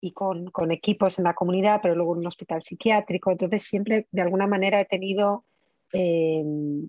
[0.00, 3.30] y con, con, equipos en la comunidad, pero luego en un hospital psiquiátrico.
[3.30, 5.44] Entonces siempre de alguna manera he tenido
[5.94, 6.88] em,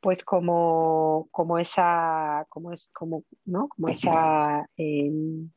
[0.00, 3.68] pues como, como esa, como es, como, ¿no?
[3.68, 5.50] como esa, em,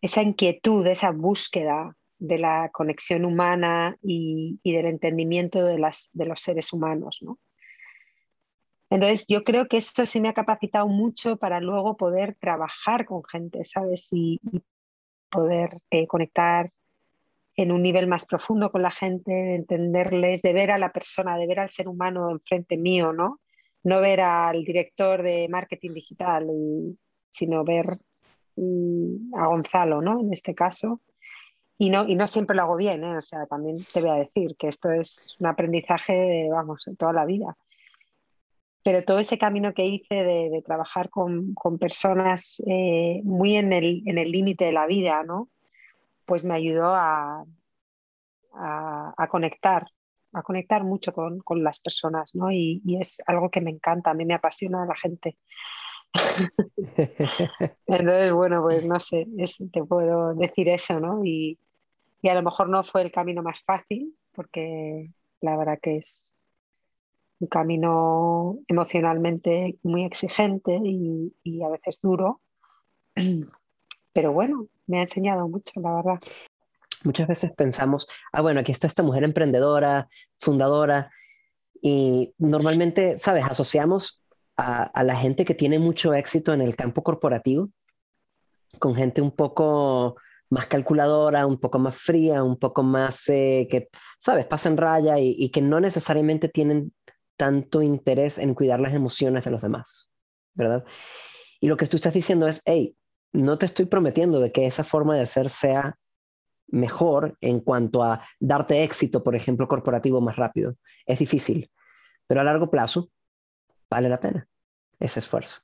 [0.00, 6.26] esa inquietud, esa búsqueda de la conexión humana y, y del entendimiento de, las, de
[6.26, 7.18] los seres humanos.
[7.22, 7.38] ¿no?
[8.90, 13.24] Entonces, yo creo que esto sí me ha capacitado mucho para luego poder trabajar con
[13.24, 14.06] gente, ¿sabes?
[14.12, 14.40] Y,
[15.34, 16.70] poder eh, conectar
[17.56, 21.36] en un nivel más profundo con la gente, de entenderles, de ver a la persona,
[21.38, 23.40] de ver al ser humano enfrente mío, ¿no?
[23.84, 26.48] No ver al director de marketing digital,
[27.30, 27.98] sino ver
[28.56, 30.20] mm, a Gonzalo, ¿no?
[30.20, 31.00] En este caso.
[31.78, 33.16] Y no, y no siempre lo hago bien, ¿eh?
[33.16, 37.24] o sea, también te voy a decir que esto es un aprendizaje, vamos, toda la
[37.24, 37.56] vida.
[38.84, 44.66] Pero todo ese camino que hice de, trabajar con, personas eh, muy en el límite
[44.66, 45.48] de la vida, ¿no?
[46.26, 47.44] Pues me ayudó a,
[48.56, 49.86] a, conectar,
[50.32, 52.50] a conectar mucho con, las personas, ¿no?
[52.50, 55.36] Y, es algo que me encanta, a mí me apasiona la gente.
[57.86, 59.26] Entonces, bueno, pues no sé,
[59.72, 61.24] te puedo decir eso, ¿no?
[61.24, 61.58] Y,
[62.22, 65.10] y a lo mejor no fue el camino más fácil, porque
[65.40, 66.24] la verdad que es
[67.40, 72.40] un camino emocionalmente muy exigente y, y, a veces duro.
[74.12, 76.18] Pero bueno, me ha enseñado mucho, la verdad
[77.04, 80.08] muchas veces pensamos, ah, bueno, aquí está esta mujer emprendedora,
[80.38, 81.10] fundadora,
[81.80, 83.44] y normalmente, ¿sabes?
[83.44, 84.22] Asociamos
[84.56, 87.70] a, la gente que tiene mucho éxito en el campo corporativo
[88.78, 90.16] con gente un poco
[90.50, 94.46] más calculadora, un poco más fría, un poco más eh, que, ¿sabes?
[94.46, 96.92] Pasan raya y, y que no necesariamente tienen
[97.36, 100.10] tanto interés en cuidar las emociones de los demás,
[100.54, 100.84] ¿verdad?
[101.60, 102.96] Y lo que tú estás diciendo es, hey,
[103.34, 105.98] no te estoy prometiendo de que esa forma de ser sea
[106.68, 110.76] mejor en cuanto a darte éxito, por ejemplo, corporativo más rápido.
[111.04, 111.70] Es difícil,
[112.26, 113.10] pero a largo plazo
[113.90, 114.48] vale la pena
[115.00, 115.60] ese esfuerzo,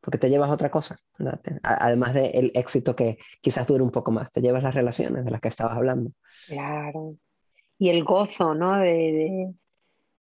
[0.00, 0.98] porque te llevas otra cosa,
[1.62, 5.40] además del éxito que quizás dure un poco más, te llevas las relaciones de las
[5.40, 6.10] que estabas hablando.
[6.46, 7.10] Claro.
[7.78, 8.78] Y el gozo, ¿no?
[8.78, 9.52] De,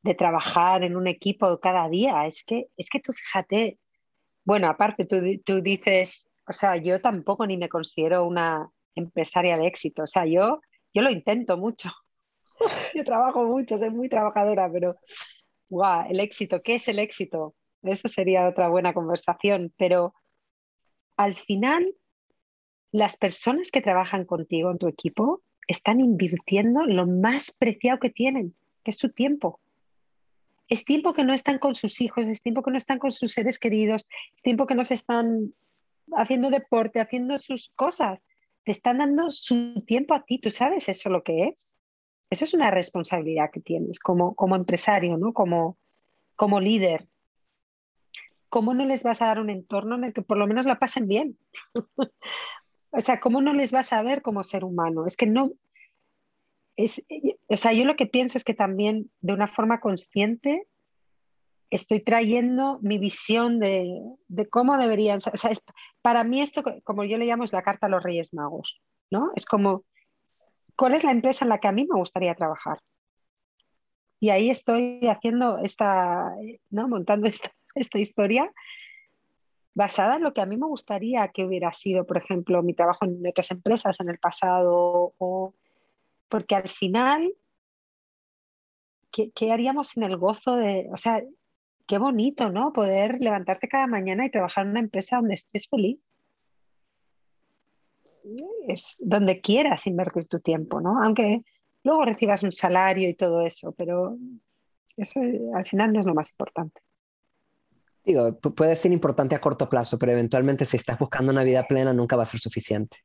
[0.04, 2.26] de, trabajar en un equipo cada día.
[2.26, 3.78] Es que, es que tú fíjate,
[4.46, 9.68] bueno, aparte tú, tú dices, o sea, yo tampoco ni me considero una empresaria de
[9.68, 10.04] éxito.
[10.04, 10.60] O sea, yo,
[10.94, 11.90] yo lo intento mucho.
[12.96, 14.98] yo trabajo mucho, soy muy trabajadora, pero
[15.70, 17.56] wow, el éxito, ¿qué es el éxito?
[17.84, 20.14] Eso sería otra buena conversación, pero
[21.16, 21.96] al final
[22.92, 28.54] las personas que trabajan contigo en tu equipo están invirtiendo lo más preciado que tienen,
[28.84, 29.62] que es su tiempo.
[30.68, 33.32] Es tiempo que no están con sus hijos, es tiempo que no están con sus
[33.32, 35.54] seres queridos, es tiempo que no se están
[36.16, 38.20] haciendo deporte, haciendo sus cosas
[38.64, 41.78] te están dando su tiempo a ti, ¿tú sabes eso lo que es?
[42.30, 45.34] Eso es una responsabilidad que tienes como, como empresario, ¿no?
[45.34, 45.78] Como,
[46.36, 47.08] como líder.
[48.50, 50.80] ¿Cómo no les vas a dar un entorno en el que por lo menos la
[50.80, 51.38] pasen bien?
[52.92, 55.06] o sea, ¿cómo no les vas a ver como ser humano?
[55.06, 55.52] Es que no,
[56.76, 57.04] es,
[57.48, 60.68] o sea, yo lo que pienso es que también de una forma consciente
[61.70, 63.98] estoy trayendo mi visión de,
[64.50, 65.18] cómo deberían.
[65.18, 65.52] O sea,
[66.02, 69.32] para mí esto, como yo le llamo, es la carta a los Reyes Magos, ¿no?
[69.36, 69.84] Es como,
[70.76, 72.80] ¿cuál es la empresa en la que a mí me gustaría trabajar?
[74.20, 76.32] Y ahí estoy haciendo esta,
[76.70, 76.88] ¿no?
[76.88, 78.52] Montando esta, esta historia
[79.74, 83.06] basada en lo que a mí me gustaría que hubiera sido, por ejemplo, mi trabajo
[83.06, 85.54] en otras empresas en el pasado, o
[86.28, 87.34] porque al final,
[89.12, 91.22] ¿qué, ¿qué, haríamos sin el gozo de, o sea,
[91.92, 92.72] qué bonito, ¿no?
[92.72, 96.00] Poder levantarte cada mañana y trabajar en una empresa donde estés feliz.
[98.66, 101.04] Es donde quieras invertir tu tiempo, ¿no?
[101.04, 101.42] Aunque
[101.84, 104.18] luego recibas un salario y todo eso, pero
[104.96, 105.20] eso
[105.54, 106.80] al final no es lo más importante.
[108.06, 111.92] Digo, puede ser importante a corto plazo, pero eventualmente si estás buscando una vida plena
[111.92, 113.00] nunca va a ser suficiente.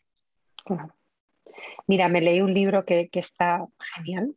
[1.89, 3.67] Mira, me leí un libro que, está
[3.97, 4.37] genial,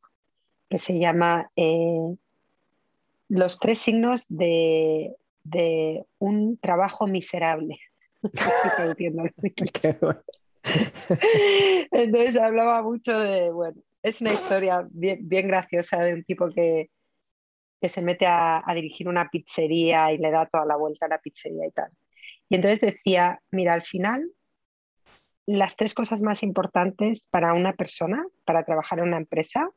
[0.68, 2.16] que se llama eh,
[3.30, 5.16] los tres signos de,
[6.18, 7.80] un trabajo miserable.
[11.92, 16.90] Entonces hablaba mucho de, bueno, es una historia bien, graciosa de un tipo que,
[17.82, 21.66] se mete a, dirigir una pizzería y le da toda la vuelta a la pizzería
[21.66, 21.90] y tal.
[22.50, 24.30] Y entonces decía, mira, al final,
[25.46, 29.70] las tres cosas más importantes para una persona, para trabajar en una empresa,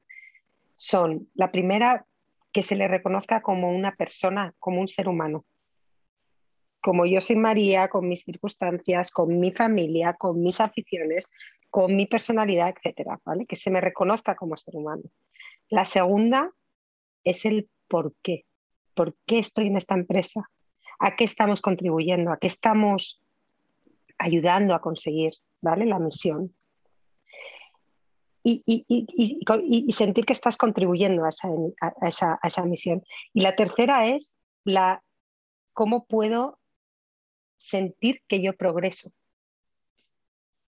[0.75, 2.07] son, la primera,
[2.53, 5.45] que se le reconozca como una persona, como un ser humano.
[6.83, 11.27] Como yo soy María, con mis circunstancias, con mi familia, con mis aficiones,
[11.71, 13.47] con mi personalidad, etcétera, ¿vale?
[13.47, 15.03] Que se me reconozca como ser humano.
[15.71, 16.51] La segunda
[17.25, 18.45] es el por qué.
[18.95, 20.51] ¿Por qué estoy en esta empresa?
[20.99, 22.31] ¿A qué estamos contribuyendo?
[22.31, 23.23] ¿A qué estamos
[24.19, 25.33] ayudando a conseguir
[25.63, 25.87] ¿vale?
[25.87, 26.55] la misión?
[28.45, 33.03] Y, sentir que estás contribuyendo a esa, misión.
[33.33, 35.03] Y la tercera es la
[35.73, 36.59] cómo puedo
[37.57, 39.11] sentir que yo progreso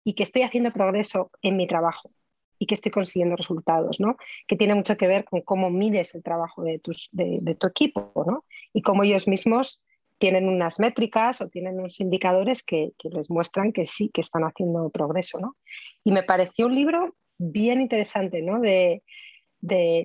[0.04, 2.10] y que estoy haciendo progreso en mi trabajo
[2.58, 4.16] y que estoy consiguiendo resultados, ¿no?
[4.46, 8.12] Que tiene mucho que ver con cómo mides el trabajo de, tus, de, tu equipo,
[8.26, 8.44] ¿no?
[8.72, 9.80] Y cómo ellos mismos
[10.18, 14.90] tienen unas métricas o tienen unos indicadores que, les muestran que sí, que están haciendo
[14.90, 15.56] progreso, ¿no?
[16.04, 18.60] Y me pareció un libro bien interesante, ¿no?
[18.60, 19.02] De,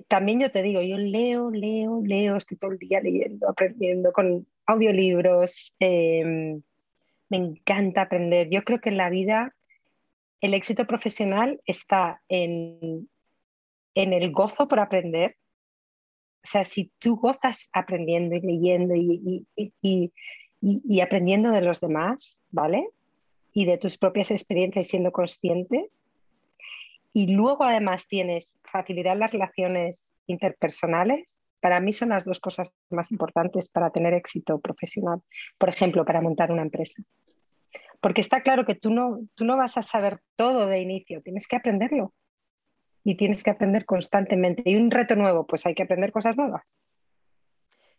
[0.08, 4.46] también yo te digo, yo leo, leo, leo, estoy todo el día leyendo, aprendiendo con
[4.66, 6.62] audiolibros, em,
[7.28, 8.48] me encanta aprender.
[8.50, 9.54] Yo creo que en la vida
[10.40, 13.08] el éxito profesional está en,
[13.94, 15.36] en el gozo por aprender
[16.46, 19.44] o sea, si tú gozas aprendiendo y leyendo y,
[21.00, 22.88] aprendiendo de los demás, ¿vale?
[23.52, 25.90] Y de tus propias experiencias y siendo consciente,
[27.16, 32.68] y luego además tienes facilidad en las relaciones interpersonales, para mí son las dos cosas
[32.90, 35.22] más importantes para tener éxito profesional.
[35.56, 37.02] Por ejemplo, para montar una empresa.
[38.02, 41.48] Porque está claro que tú no, tú no vas a saber todo de inicio, tienes
[41.48, 42.12] que aprenderlo
[43.02, 44.62] y tienes que aprender constantemente.
[44.66, 46.64] Y un reto nuevo, pues hay que aprender cosas nuevas.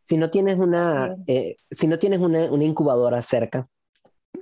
[0.03, 3.67] Si no tienes una, eh, si no tienes una, incubadora cerca,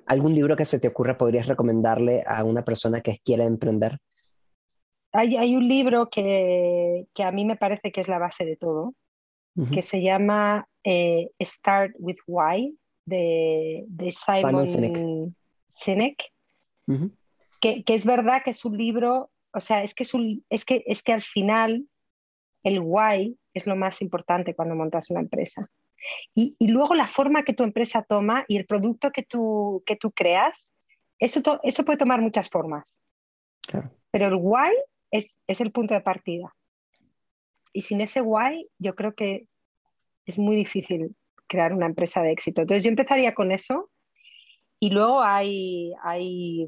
[0.05, 4.01] ¿algún libro que se te ocurra podrías recomendarle a una persona que quiera emprender?
[5.15, 8.57] Hay, hay un libro que, que, a mí me parece que es la base de
[8.57, 8.93] todo,
[9.71, 15.35] que se llama eh, Start with Why, de, de Simon,
[15.69, 16.23] Sinek,
[17.61, 20.03] que, que, es verdad que es un libro o sea, es que,
[20.49, 21.87] es, que, es que al final
[22.63, 25.65] el why es lo más importante cuando montas una empresa.
[26.35, 30.11] Y, luego la forma que tu empresa toma y el producto que tú, que tú
[30.11, 30.73] creas,
[31.19, 32.99] eso, eso puede tomar muchas formas.
[34.11, 34.71] Pero el why
[35.11, 36.55] es, es el punto de partida.
[37.73, 39.47] Y sin ese why, yo creo que
[40.25, 41.15] es muy difícil
[41.47, 42.61] crear una empresa de éxito.
[42.61, 43.89] Entonces yo empezaría con eso
[44.79, 46.67] y luego hay, hay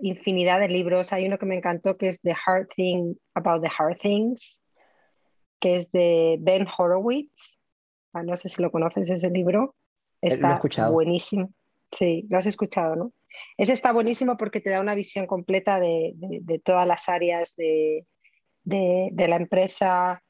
[0.00, 1.12] infinidad de libros.
[1.12, 4.62] Hay uno que me encantó que es The Hard Thing About the Hard Things,
[5.60, 7.58] que es de Ben Horowitz.
[8.12, 9.74] Ah, no sé si lo conoces ese libro.
[10.22, 10.60] Eh, está
[10.90, 11.52] buenísimo.
[11.92, 13.12] Sí, lo has escuchado, ¿no?
[13.56, 16.14] Ese está buenísimo porque te da una visión completa de,
[16.64, 18.06] todas las áreas de,
[18.64, 20.22] de la empresa,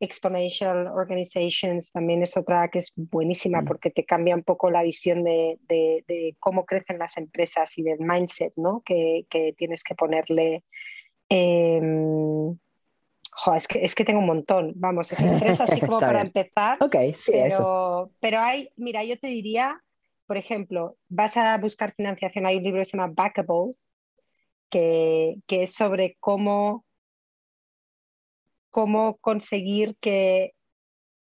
[0.00, 3.64] Exponential Organizations también es otra que es buenísima mm.
[3.66, 5.58] porque te cambia un poco la visión de,
[6.38, 8.82] cómo crecen las empresas y del mindset ¿no?
[8.84, 9.26] que,
[9.58, 10.64] tienes que ponerle.
[11.28, 12.58] Em,
[13.54, 16.82] es, que, es que tengo un montón, vamos, es estrés así como para empezar.
[16.82, 18.10] Ok, sí, pero, eso.
[18.20, 19.82] Pero hay, mira, yo te diría,
[20.30, 23.72] por ejemplo, vas a buscar financiación, hay un libro que se llama Backable,
[24.70, 26.84] que, que es sobre cómo
[28.70, 30.52] cómo conseguir que,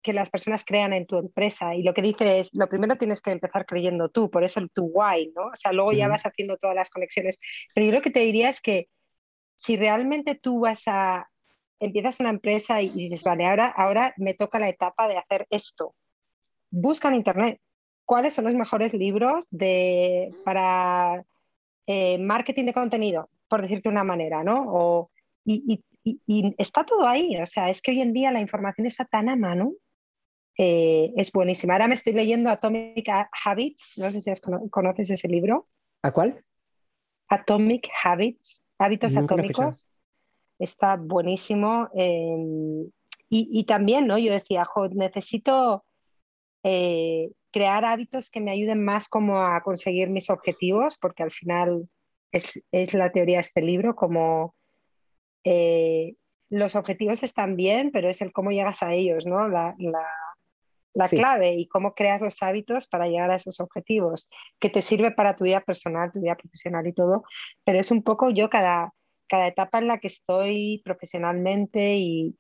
[0.05, 1.75] las personas crean en tu empresa.
[1.75, 4.71] Y lo que dice es, lo primero tienes que empezar creyendo tú, por eso el
[4.71, 5.47] tu why, ¿no?
[5.47, 7.39] O sea, luego ya vas haciendo todas las conexiones.
[7.75, 8.89] Pero yo lo que te diría es que
[9.57, 11.31] si realmente tú vas a,
[11.81, 15.95] empiezas una empresa y, dices, vale, ahora, ahora me toca la etapa de hacer esto,
[16.71, 17.61] busca en Internet
[18.09, 21.27] cuáles son los mejores libros de, para
[21.87, 24.65] eh, marketing de contenido, por decirte una manera, ¿no?
[24.67, 25.11] O,
[25.45, 29.05] y, y, está todo ahí, o sea, es que hoy en día la información está
[29.05, 29.75] tan a mano,
[30.57, 31.75] eh, es buenísima.
[31.75, 33.07] Ahora me estoy leyendo Atomic
[33.45, 34.33] Habits, no sé si
[34.71, 35.67] conoces ese libro.
[36.01, 36.43] ¿A cuál?
[37.29, 39.87] Atomic Habits, hábitos atómicos.
[40.59, 41.91] Está buenísimo.
[41.95, 42.91] Em,
[43.29, 44.17] y, también, ¿no?
[44.17, 45.85] Yo decía, necesito
[46.63, 51.89] eh, crear hábitos que me ayuden más como a conseguir mis objetivos, porque al final
[52.33, 54.55] es, es la teoría de este libro, como
[55.45, 56.15] eh,
[56.51, 59.49] los objetivos están bien, pero es el cómo llegas a ellos, ¿no?
[59.49, 59.75] La,
[61.11, 64.29] clave y cómo creas los hábitos para llegar a esos objetivos,
[64.59, 67.23] que te sirve para tu vida personal, tu vida profesional y todo,
[67.65, 68.93] pero es un poco yo cada,
[69.29, 72.37] cada etapa en la que estoy profesionalmente y,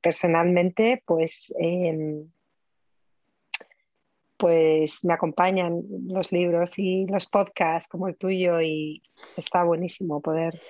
[0.00, 2.30] personalmente, pues, em,
[4.36, 9.02] pues me acompañan los libros y los podcasts como el tuyo y
[9.36, 10.60] está buenísimo poder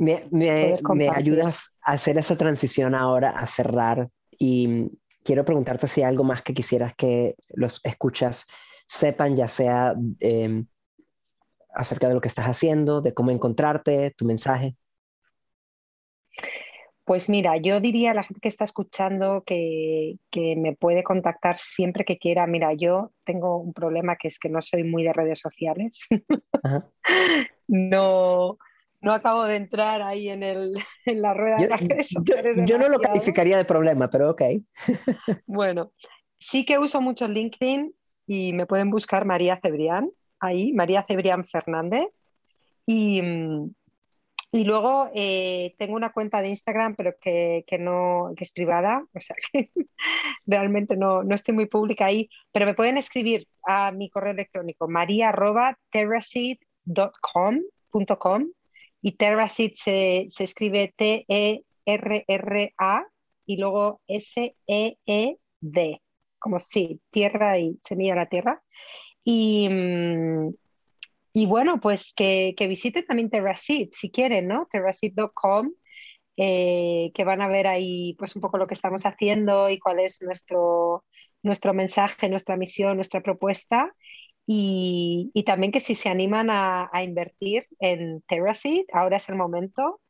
[0.00, 0.78] me,
[1.14, 4.08] ayudas a hacer esa transición ahora, a cerrar
[4.38, 4.90] y
[5.22, 8.46] quiero preguntarte si hay algo más que quisieras que los escuchas
[8.86, 10.66] sepan, ya sea em,
[11.74, 14.76] acerca de lo que estás haciendo, de cómo encontrarte, tu mensaje.
[17.10, 21.56] Pues mira, yo diría a la gente que está escuchando que, que, me puede contactar
[21.56, 22.46] siempre que quiera.
[22.46, 26.06] Mira, yo tengo un problema que es que no soy muy de redes sociales.
[27.66, 28.58] no,
[29.00, 30.70] no acabo de entrar ahí en, el,
[31.04, 34.42] en la rueda de Yo, no lo calificaría de problema, pero ok.
[35.46, 35.90] bueno,
[36.38, 37.92] sí que uso mucho LinkedIn
[38.28, 42.06] y me pueden buscar María Cebrián, ahí, María Cebrián Fernández.
[42.86, 43.20] Y,
[44.52, 49.20] Y luego eh, tengo una cuenta de Instagram, pero que, no, que es privada, o
[49.20, 49.70] sea que
[50.46, 54.88] realmente no, no, estoy muy pública ahí, pero me pueden escribir a mi correo electrónico
[54.88, 57.60] maria.terraseed.com
[59.02, 63.06] y Terraseed se, se escribe T-E-R-R-A
[63.46, 66.02] y luego S-E-E-D,
[66.38, 68.62] como sí, tierra y semilla la tierra.
[69.24, 70.54] Y, mm,
[71.32, 74.68] y bueno, pues que, que visiten también Terraseed si quieren, ¿no?
[74.70, 75.72] Terraseed.com,
[76.36, 80.00] eh, que van a ver ahí pues un poco lo que estamos haciendo y cuál
[80.00, 81.04] es nuestro,
[81.42, 83.94] nuestro mensaje, nuestra misión, nuestra propuesta.
[84.46, 90.00] Y, también que si se animan a, invertir en Terraseed, ahora es el momento.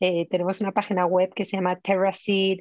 [0.00, 2.60] Eh, tenemos una página web que se llama Terraseed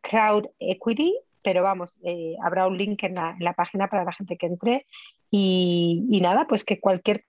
[0.00, 4.46] Crowd Equity, pero vamos, eh, habrá un link en la, página para la gente que
[4.46, 4.86] entre
[5.30, 7.24] y, nada, pues que cualquier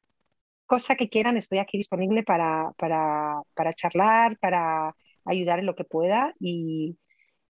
[0.65, 4.95] cosa que quieran, estoy aquí disponible para, para, para charlar, para
[5.25, 6.33] ayudar en lo que pueda.
[6.39, 6.97] Y,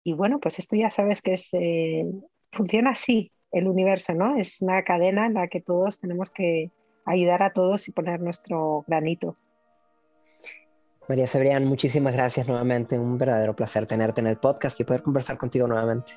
[0.05, 2.07] y, bueno, pues esto ya sabes que es, eh,
[2.53, 4.36] funciona así el universo, ¿no?
[4.36, 6.70] Es una cadena en la que todos tenemos que
[7.05, 9.36] ayudar a todos y poner nuestro granito.
[11.09, 12.99] María Cebrián, muchísimas gracias nuevamente.
[12.99, 16.12] Un verdadero placer tenerte en el podcast y poder conversar contigo nuevamente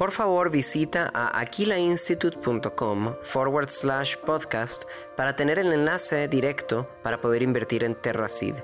[0.00, 4.84] por favor visita a aquilainstitute.com forward slash podcast
[5.14, 8.54] para tener el enlace directo para poder invertir en TerraSeed.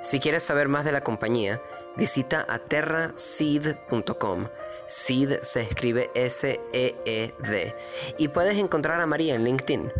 [0.00, 1.62] Si quieres saber más de la compañía,
[1.98, 4.48] visita a terraseed.com.
[4.86, 7.76] Seed se escribe S-E-E-D.
[8.16, 9.92] Y puedes encontrar a María en LinkedIn.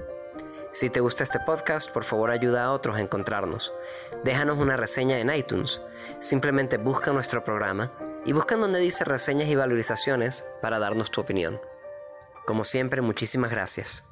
[0.72, 3.72] Si te gusta este podcast, por favor ayuda a otros a encontrarnos.
[4.22, 5.82] Déjanos una reseña en iTunes.
[6.20, 7.92] Simplemente busca nuestro programa
[8.24, 11.60] y buscan donde dice reseñas y valorizaciones para darnos tu opinión.
[12.46, 14.04] Como siempre, muchísimas gracias.